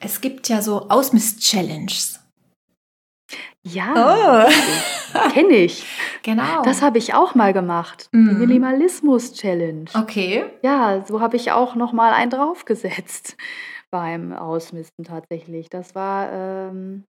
es 0.00 0.20
gibt 0.20 0.48
ja 0.50 0.60
so 0.60 0.88
Ausmiss-Challenges. 0.90 2.20
ja, 3.62 4.46
kenne 5.32 5.54
ich. 5.54 5.86
genau. 6.24 6.62
Das 6.62 6.82
habe 6.82 6.98
ich 6.98 7.14
auch 7.14 7.36
mal 7.36 7.52
gemacht. 7.52 8.08
Die 8.12 8.16
Mhm. 8.18 8.38
Minimalismus-Challenge. 8.40 9.84
okay. 9.94 10.44
Ja, 10.62 11.04
so 11.06 11.20
habe 11.20 11.36
ich 11.36 11.52
auch 11.52 11.76
noch 11.76 11.92
mal 11.92 12.12
einen 12.12 12.30
draufgesetzt 12.30 13.36
beim 13.92 14.32
Ausmisten 14.32 15.04
tatsächlich. 15.04 15.68
Das 15.70 15.94
war 15.94 16.32
ähm, 16.32 17.04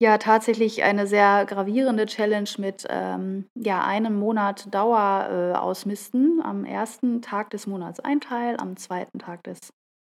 ja 0.00 0.18
tatsächlich 0.18 0.84
eine 0.84 1.08
sehr 1.08 1.44
gravierende 1.44 2.06
Challenge 2.06 2.48
mit 2.58 2.86
ähm, 2.88 3.46
ja, 3.56 3.82
einem 3.84 4.16
Monat 4.16 4.72
Dauer 4.72 5.28
äh, 5.28 5.56
ausmisten. 5.58 6.40
Am 6.44 6.64
ersten 6.64 7.20
Tag 7.22 7.50
des 7.50 7.66
Monats 7.66 7.98
ein 7.98 8.20
Teil, 8.20 8.56
am 8.58 8.76
zweiten 8.76 9.18
Tag 9.18 9.42
des 9.42 9.58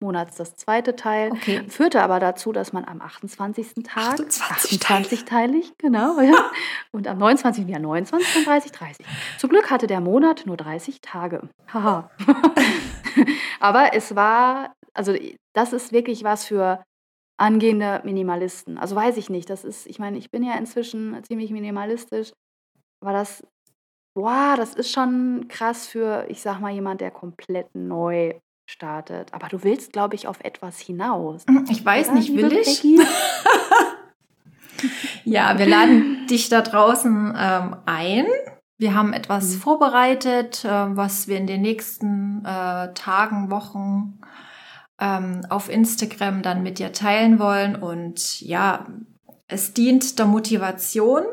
Monats 0.00 0.36
das 0.36 0.56
zweite 0.56 0.96
Teil. 0.96 1.30
Okay. 1.32 1.62
Führte 1.68 2.02
aber 2.02 2.20
dazu, 2.20 2.52
dass 2.52 2.72
man 2.72 2.84
am 2.86 3.00
28. 3.00 3.84
Tag 3.84 4.18
28 4.20 4.80
28-teilig, 4.80 5.72
genau, 5.78 6.20
ja. 6.20 6.50
Und 6.90 7.06
am 7.06 7.18
29. 7.18 7.68
ja 7.68 7.78
29, 7.78 8.34
dann 8.34 8.44
30, 8.44 8.72
30. 8.72 9.06
Zum 9.38 9.50
Glück 9.50 9.70
hatte 9.70 9.86
der 9.86 10.00
Monat 10.00 10.46
nur 10.46 10.56
30 10.56 11.00
Tage. 11.02 11.48
Haha. 11.72 12.10
aber 13.60 13.94
es 13.94 14.16
war, 14.16 14.74
also 14.94 15.14
das 15.52 15.72
ist 15.72 15.92
wirklich 15.92 16.24
was 16.24 16.46
für 16.46 16.82
angehende 17.36 18.00
Minimalisten. 18.04 18.78
Also 18.78 18.96
weiß 18.96 19.16
ich 19.16 19.30
nicht, 19.30 19.50
das 19.50 19.64
ist, 19.64 19.86
ich 19.86 19.98
meine, 19.98 20.18
ich 20.18 20.30
bin 20.30 20.42
ja 20.42 20.56
inzwischen 20.56 21.22
ziemlich 21.24 21.50
minimalistisch, 21.50 22.32
aber 23.02 23.12
das, 23.12 23.46
boah, 24.14 24.54
das 24.56 24.74
ist 24.74 24.92
schon 24.92 25.46
krass 25.48 25.86
für, 25.86 26.26
ich 26.28 26.40
sag 26.40 26.60
mal, 26.60 26.72
jemand, 26.72 27.00
der 27.00 27.10
komplett 27.10 27.74
neu 27.74 28.34
startet. 28.70 29.32
Aber 29.34 29.48
du 29.48 29.62
willst, 29.62 29.92
glaube 29.92 30.14
ich, 30.14 30.26
auf 30.26 30.40
etwas 30.42 30.78
hinaus. 30.78 31.44
Ich 31.70 31.84
weiß 31.84 32.08
oder, 32.08 32.16
nicht, 32.18 32.34
will 32.36 32.52
ich? 32.52 32.82
Ja, 35.24 35.58
wir 35.58 35.66
laden 35.66 36.26
dich 36.28 36.48
da 36.48 36.62
draußen 36.62 37.34
ähm, 37.38 37.76
ein. 37.86 38.26
Wir 38.78 38.94
haben 38.94 39.12
etwas 39.12 39.54
Mhm. 39.56 39.58
vorbereitet, 39.60 40.64
äh, 40.64 40.96
was 40.96 41.28
wir 41.28 41.36
in 41.36 41.46
den 41.46 41.60
nächsten 41.60 42.44
äh, 42.44 42.92
Tagen, 42.94 43.50
Wochen 43.50 44.18
ähm, 44.98 45.42
auf 45.50 45.68
Instagram 45.68 46.42
dann 46.42 46.62
mit 46.62 46.78
dir 46.78 46.92
teilen 46.92 47.38
wollen. 47.38 47.76
Und 47.76 48.40
ja, 48.40 48.86
es 49.48 49.74
dient 49.74 50.18
der 50.18 50.26
Motivation, 50.26 51.24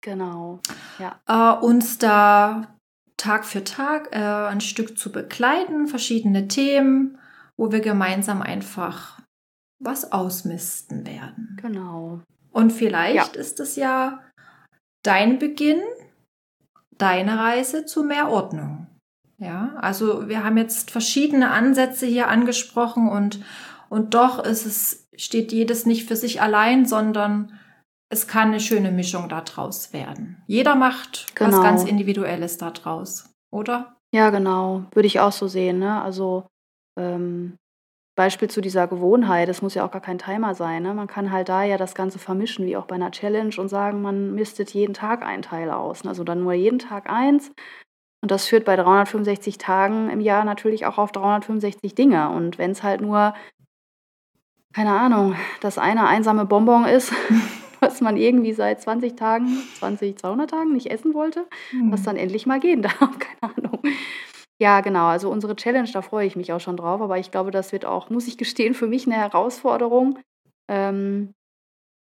Genau, 0.00 0.60
ja. 0.98 1.18
äh, 1.26 1.64
uns 1.64 1.98
da 1.98 2.73
Tag 3.16 3.44
für 3.44 3.64
Tag 3.64 4.08
äh, 4.12 4.18
ein 4.18 4.60
Stück 4.60 4.98
zu 4.98 5.12
begleiten, 5.12 5.86
verschiedene 5.86 6.48
Themen, 6.48 7.18
wo 7.56 7.72
wir 7.72 7.80
gemeinsam 7.80 8.42
einfach 8.42 9.20
was 9.78 10.12
ausmisten 10.12 11.06
werden. 11.06 11.56
Genau. 11.60 12.20
Und 12.50 12.72
vielleicht 12.72 13.36
ist 13.36 13.60
es 13.60 13.76
ja 13.76 14.20
dein 15.02 15.38
Beginn, 15.38 15.80
deine 16.96 17.38
Reise 17.38 17.84
zu 17.84 18.02
mehr 18.02 18.30
Ordnung. 18.30 18.86
Ja, 19.38 19.74
also 19.80 20.28
wir 20.28 20.44
haben 20.44 20.56
jetzt 20.56 20.90
verschiedene 20.90 21.50
Ansätze 21.50 22.06
hier 22.06 22.28
angesprochen 22.28 23.08
und, 23.08 23.40
und 23.88 24.14
doch 24.14 24.42
ist 24.42 24.64
es, 24.64 25.08
steht 25.16 25.52
jedes 25.52 25.86
nicht 25.86 26.06
für 26.06 26.16
sich 26.16 26.40
allein, 26.40 26.86
sondern 26.86 27.52
es 28.14 28.26
kann 28.28 28.48
eine 28.48 28.60
schöne 28.60 28.90
Mischung 28.90 29.28
daraus 29.28 29.92
werden. 29.92 30.42
Jeder 30.46 30.74
macht 30.76 31.26
was 31.38 31.50
Genau. 31.50 31.62
ganz 31.62 31.84
Individuelles 31.84 32.56
daraus, 32.58 33.30
oder? 33.52 33.96
Ja, 34.14 34.30
genau. 34.30 34.84
Würde 34.92 35.06
ich 35.06 35.20
auch 35.20 35.32
so 35.32 35.48
sehen. 35.48 35.80
Ne? 35.80 36.00
Also 36.00 36.46
ähm, 36.98 37.56
Beispiel 38.16 38.48
zu 38.48 38.60
dieser 38.60 38.86
Gewohnheit, 38.86 39.48
es 39.48 39.60
muss 39.60 39.74
ja 39.74 39.84
auch 39.84 39.90
gar 39.90 40.00
kein 40.00 40.18
Timer 40.18 40.54
sein. 40.54 40.84
Ne? 40.84 40.94
Man 40.94 41.08
kann 41.08 41.32
halt 41.32 41.48
da 41.48 41.64
ja 41.64 41.76
das 41.76 41.96
Ganze 41.96 42.20
vermischen, 42.20 42.64
wie 42.64 42.76
auch 42.76 42.86
bei 42.86 42.94
einer 42.94 43.10
Challenge 43.10 43.54
und 43.58 43.68
sagen, 43.68 44.00
man 44.02 44.34
mistet 44.36 44.72
jeden 44.72 44.94
Tag 44.94 45.22
einen 45.24 45.42
Teil 45.42 45.70
aus. 45.70 46.04
ne? 46.04 46.10
Also 46.10 46.22
dann 46.22 46.42
nur 46.44 46.52
jeden 46.52 46.78
Tag 46.78 47.10
eins. 47.10 47.50
Und 48.22 48.30
das 48.30 48.46
führt 48.46 48.64
bei 48.64 48.76
365 48.76 49.58
Tagen 49.58 50.08
im 50.10 50.20
Jahr 50.20 50.44
natürlich 50.44 50.86
auch 50.86 50.96
auf 50.98 51.10
365 51.12 51.94
Dinge. 51.96 52.30
Und 52.30 52.56
wenn 52.56 52.70
es 52.70 52.82
halt 52.84 53.00
nur, 53.00 53.34
keine 54.72 54.92
Ahnung, 54.92 55.34
das 55.60 55.76
eine 55.78 56.06
einsame 56.06 56.46
Bonbon 56.46 56.84
ist, 56.84 57.12
was 57.86 58.00
man 58.00 58.16
irgendwie 58.16 58.52
seit 58.52 58.80
20 58.80 59.16
Tagen, 59.16 59.46
20, 59.78 60.18
200 60.18 60.50
Tagen 60.50 60.72
nicht 60.72 60.90
essen 60.90 61.14
wollte, 61.14 61.46
was 61.90 62.02
dann 62.02 62.16
endlich 62.16 62.46
mal 62.46 62.60
gehen 62.60 62.82
darf. 62.82 63.18
Keine 63.18 63.54
Ahnung. 63.56 63.80
Ja, 64.60 64.80
genau. 64.80 65.06
Also 65.06 65.30
unsere 65.30 65.56
Challenge, 65.56 65.88
da 65.92 66.00
freue 66.02 66.26
ich 66.26 66.36
mich 66.36 66.52
auch 66.52 66.60
schon 66.60 66.76
drauf. 66.76 67.00
Aber 67.00 67.18
ich 67.18 67.30
glaube, 67.30 67.50
das 67.50 67.72
wird 67.72 67.84
auch, 67.84 68.08
muss 68.10 68.28
ich 68.28 68.38
gestehen, 68.38 68.74
für 68.74 68.86
mich 68.86 69.06
eine 69.06 69.16
Herausforderung. 69.16 70.18
Ähm, 70.70 71.34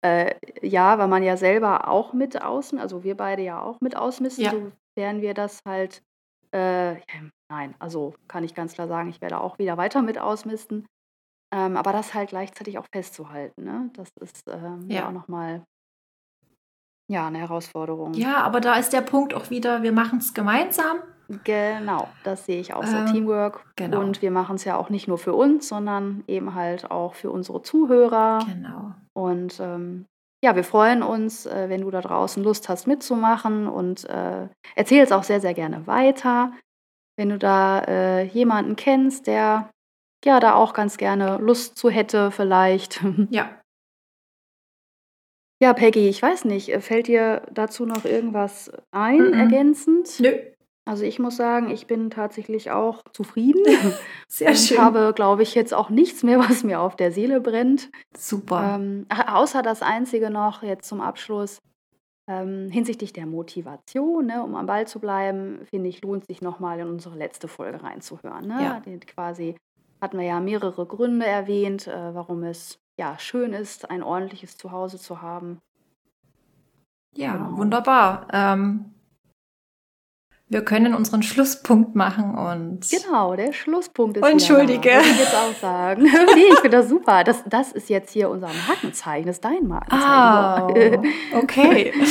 äh, 0.05 0.35
ja, 0.61 0.99
weil 0.99 1.09
man 1.09 1.23
ja 1.23 1.37
selber 1.37 1.89
auch 1.89 2.13
mit 2.13 2.43
außen, 2.43 2.79
also 2.79 3.05
wir 3.05 3.17
beide 3.17 3.43
ja 3.43 3.63
auch 3.63 3.81
mit 3.81 3.97
ausmisten, 3.97 4.45
Ja. 4.45 4.51
sofern 4.97 5.23
wir 5.23 5.33
das 5.33 5.61
halt, 5.67 6.03
äh, 6.55 6.95
ja, 6.95 7.01
nein, 7.51 7.75
also 7.79 8.15
kann 8.29 8.45
ich 8.45 8.55
ganz 8.55 8.75
klar 8.75 8.89
sagen, 8.89 9.09
ich 9.09 9.21
werde 9.23 9.41
auch 9.41 9.59
wieder 9.59 9.77
weiter 9.79 10.03
mit 10.03 10.19
ausmisten. 10.19 10.87
Ähm, 11.55 11.77
aber 11.77 11.93
das 11.93 12.15
halt 12.15 12.31
gleichzeitig 12.31 12.79
auch 12.79 12.87
festzuhalten, 12.93 13.63
ne? 13.63 13.91
das 13.95 14.09
ist 14.21 14.43
ähm, 14.49 14.87
ja. 14.89 14.97
Ja. 14.97 15.09
auch 15.09 15.13
nochmal 15.13 15.63
ja, 17.09 17.29
eine 17.29 17.39
Herausforderung. 17.39 18.15
Ja, 18.15 18.39
aber 18.39 18.61
da 18.61 18.75
ist 18.75 18.93
der 18.93 19.03
Punkt 19.03 19.35
auch 19.35 19.51
wieder, 19.51 19.83
wir 19.83 19.93
machen 19.93 20.19
es 20.19 20.35
gemeinsam. 20.35 20.99
Genau, 21.45 22.09
das 22.25 22.47
sehe 22.47 22.61
ich 22.61 22.75
auch 22.75 22.85
so. 22.85 22.97
Ähm, 22.97 23.07
Teamwork. 23.07 23.65
genau. 23.77 24.01
Und 24.01 24.21
wir 24.21 24.31
machen 24.31 24.57
es 24.57 24.65
ja 24.65 24.77
auch 24.77 24.91
nicht 24.91 25.07
nur 25.07 25.19
für 25.19 25.35
uns, 25.35 25.69
sondern 25.69 26.25
eben 26.27 26.55
halt 26.55 26.91
auch 26.91 27.15
für 27.15 27.31
unsere 27.31 27.63
Zuhörer. 27.63 28.41
Genau. 28.47 28.93
Und 29.13 29.61
ähm, 29.61 30.07
ja, 30.43 30.57
wir 30.57 30.65
freuen 30.65 31.03
uns, 31.03 31.47
äh, 31.47 31.69
wenn 31.69 31.83
du 31.83 31.91
da 31.91 32.01
draußen 32.01 32.43
Lust 32.43 32.69
hast 32.69 32.87
mitzumachen 32.87 33.69
und 33.69 34.05
äh, 34.11 34.49
erzähl 34.75 35.03
es 35.03 35.13
auch 35.13 35.23
sehr, 35.23 35.41
sehr 35.41 35.55
gerne 35.55 35.87
weiter. 35.87 36.53
Wenn 37.17 37.29
du 37.29 37.39
da 37.39 37.81
äh, 37.85 38.25
jemanden 38.25 38.77
kennst, 38.77 39.27
der 39.27 39.71
ja 40.25 40.41
da 40.41 40.55
auch 40.55 40.73
ganz 40.73 40.97
gerne 40.97 41.39
Lust 41.39 41.77
zu 41.79 41.91
hätte, 41.91 42.31
vielleicht. 42.31 43.01
Ja. 43.31 43.51
ja, 45.63 45.73
Peggy, 45.73 46.09
ich 46.09 46.23
weiß 46.23 46.45
nicht, 46.45 46.69
äh, 46.71 46.81
fällt 46.81 47.07
dir 47.07 47.43
dazu 47.53 47.87
noch 47.87 48.05
irgendwas 48.05 48.71
ein, 48.91 49.29
Mhm. 49.29 49.33
ergänzend? 49.35 50.21
Nö. 50.21 50.33
Also 50.87 51.05
ich 51.05 51.19
muss 51.19 51.37
sagen, 51.39 51.71
ich 51.71 51.87
bin 51.87 52.11
tatsächlich 52.11 52.71
auch 52.71 53.03
zufrieden. 53.15 53.63
Sehr 54.29 54.49
und 54.49 54.57
schön. 54.59 54.79
habe, 54.79 55.13
glaube 55.15 55.43
ich, 55.43 55.55
jetzt 55.55 55.73
auch 55.73 55.89
nichts 55.89 56.23
mehr, 56.23 56.39
was 56.41 56.63
mir 56.63 56.81
auf 56.81 56.95
der 56.97 57.11
Seele 57.11 57.41
brennt. 57.41 57.91
Super. 58.15 58.75
Ähm, 58.77 59.07
außer 59.27 59.63
das 59.63 59.81
Einzige 59.81 60.29
noch 60.29 60.63
jetzt 60.63 60.87
zum 60.87 61.01
Abschluss. 61.01 61.59
Ähm, 62.27 62.71
hinsichtlich 62.71 63.13
der 63.13 63.27
Motivation, 63.27 64.27
ne, 64.27 64.43
um 64.43 64.55
am 64.55 64.65
Ball 64.65 64.87
zu 64.87 64.99
bleiben, 64.99 65.61
finde 65.69 65.91
ich, 65.91 66.01
lohnt 66.03 66.27
sich 66.27 66.41
nochmal 66.41 66.81
in 66.81 66.89
unsere 66.89 67.17
letzte 67.19 67.49
Folge 67.49 67.83
reinzuhören. 67.83 68.47
Ne? 68.47 68.63
Ja. 68.63 68.81
Die, 68.81 68.99
quasi 69.01 69.57
hatten 70.05 70.19
wir 70.19 70.27
ja 70.27 70.39
mehrere 70.41 70.87
Gründe 70.87 71.27
erwähnt, 71.27 71.87
äh, 71.89 72.15
warum 72.15 72.45
es 72.45 72.79
ja 72.97 73.19
schön 73.19 73.53
ist, 73.53 73.91
ein 73.91 74.03
ordentliches 74.05 74.57
Zuhause 74.57 74.99
zu 74.99 75.21
haben. 75.23 75.59
Ja, 77.17 77.33
Genau. 77.37 77.57
wunderbar. 77.59 78.27
Ähm, 78.33 78.91
wir 80.49 80.65
können 80.65 80.95
unseren 80.95 81.23
Schlusspunkt 81.23 81.95
machen 81.97 82.35
und 82.37 82.89
Genau, 82.91 83.35
der 83.35 83.53
Schlusspunkt 83.53 84.17
ist 84.19 84.23
Oh, 84.23 84.27
Entschuldige. 84.27 84.91
Muss 84.99 85.07
ich 85.07 85.19
jetzt 85.21 85.35
auch 85.35 85.55
sagen. 85.55 86.03
nee, 86.35 86.45
ich 86.51 86.59
finde 86.61 86.77
das 86.77 86.89
super. 86.89 87.25
Das, 87.25 87.43
das 87.47 87.73
ist 87.73 87.89
jetzt 87.89 88.13
hier 88.13 88.29
unser 88.31 88.51
Markenzeichen, 88.69 89.27
das 89.27 89.37
ist 89.37 89.45
dein 89.45 89.67
Markenzeichen. 89.67 90.05
Ah, 90.05 90.69
So. 90.69 91.39
okay. 91.39 91.93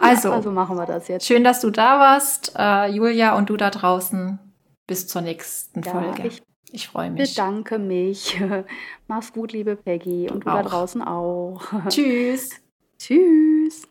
Also, 0.00 0.30
also 0.30 0.52
machen 0.52 0.76
wir 0.76 0.86
das 0.86 1.08
jetzt. 1.08 1.26
schön, 1.26 1.42
dass 1.42 1.60
du 1.60 1.70
da 1.70 1.98
warst, 1.98 2.52
äh, 2.56 2.86
Julia, 2.88 3.36
und 3.36 3.50
du 3.50 3.56
da 3.56 3.68
draußen. 3.68 4.38
Bis 4.86 5.08
zur 5.08 5.22
nächsten 5.22 5.82
Ja, 5.82 5.90
Folge. 5.90 6.28
ich 6.28 6.40
Ich 6.72 6.88
freue 6.88 7.10
mich. 7.10 7.34
bedanke 7.34 7.78
mich. 7.78 8.38
Mach's 9.08 9.32
gut, 9.32 9.52
liebe 9.52 9.76
Peggy. 9.76 10.28
Und 10.30 10.44
du 10.44 10.50
da 10.50 10.62
draußen 10.62 11.02
auch. 11.02 11.60
Tschüss. 11.88 12.50
Tschüss. 12.98 13.88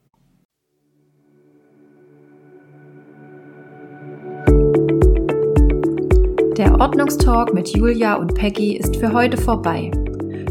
Der 6.57 6.79
Ordnungstalk 6.79 7.53
mit 7.53 7.69
Julia 7.69 8.15
und 8.15 8.33
Peggy 8.33 8.77
ist 8.77 8.97
für 8.97 9.13
heute 9.13 9.37
vorbei. 9.37 9.91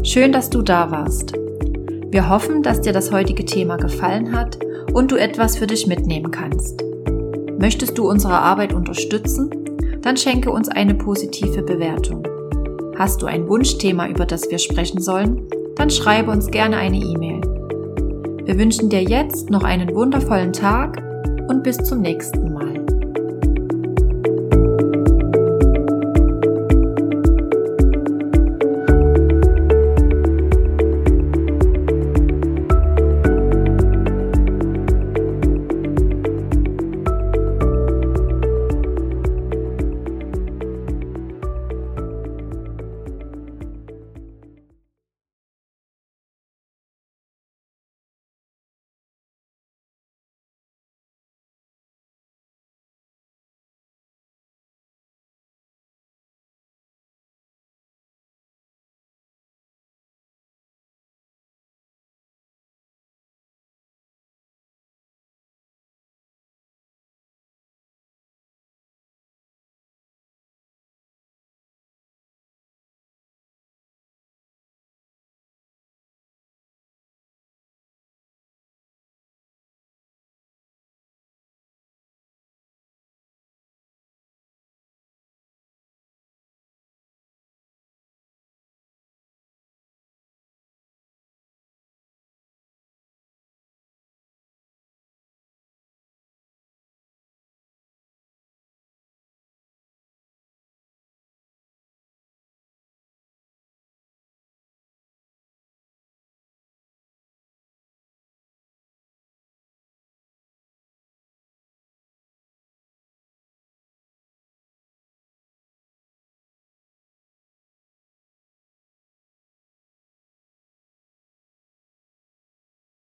Schön, 0.03 0.31
dass 0.31 0.49
du 0.49 0.61
da 0.61 0.89
warst. 0.89 1.33
Wir 2.09 2.29
hoffen, 2.29 2.63
dass 2.63 2.79
dir 2.81 2.93
das 2.93 3.11
heutige 3.11 3.43
Thema 3.43 3.75
gefallen 3.75 4.33
hat 4.33 4.57
und 4.93 5.11
du 5.11 5.17
etwas 5.17 5.57
für 5.57 5.67
dich 5.67 5.85
mitnehmen 5.85 6.31
kannst. 6.31 6.81
Möchtest 7.59 7.97
du 7.97 8.09
unsere 8.09 8.39
Arbeit 8.39 8.71
unterstützen? 8.71 9.66
Dann 10.07 10.15
schenke 10.15 10.51
uns 10.51 10.69
eine 10.69 10.95
positive 10.95 11.61
Bewertung. 11.63 12.25
Hast 12.97 13.21
du 13.21 13.25
ein 13.25 13.45
Wunschthema, 13.49 14.07
über 14.07 14.25
das 14.25 14.49
wir 14.49 14.57
sprechen 14.57 15.01
sollen? 15.01 15.49
Dann 15.75 15.89
schreibe 15.89 16.31
uns 16.31 16.49
gerne 16.49 16.77
eine 16.77 16.95
E-Mail. 16.95 17.41
Wir 18.45 18.57
wünschen 18.57 18.87
dir 18.87 19.03
jetzt 19.03 19.49
noch 19.49 19.65
einen 19.65 19.93
wundervollen 19.93 20.53
Tag 20.53 21.03
und 21.49 21.61
bis 21.61 21.75
zum 21.75 21.99
nächsten 21.99 22.53
Mal. 22.53 22.66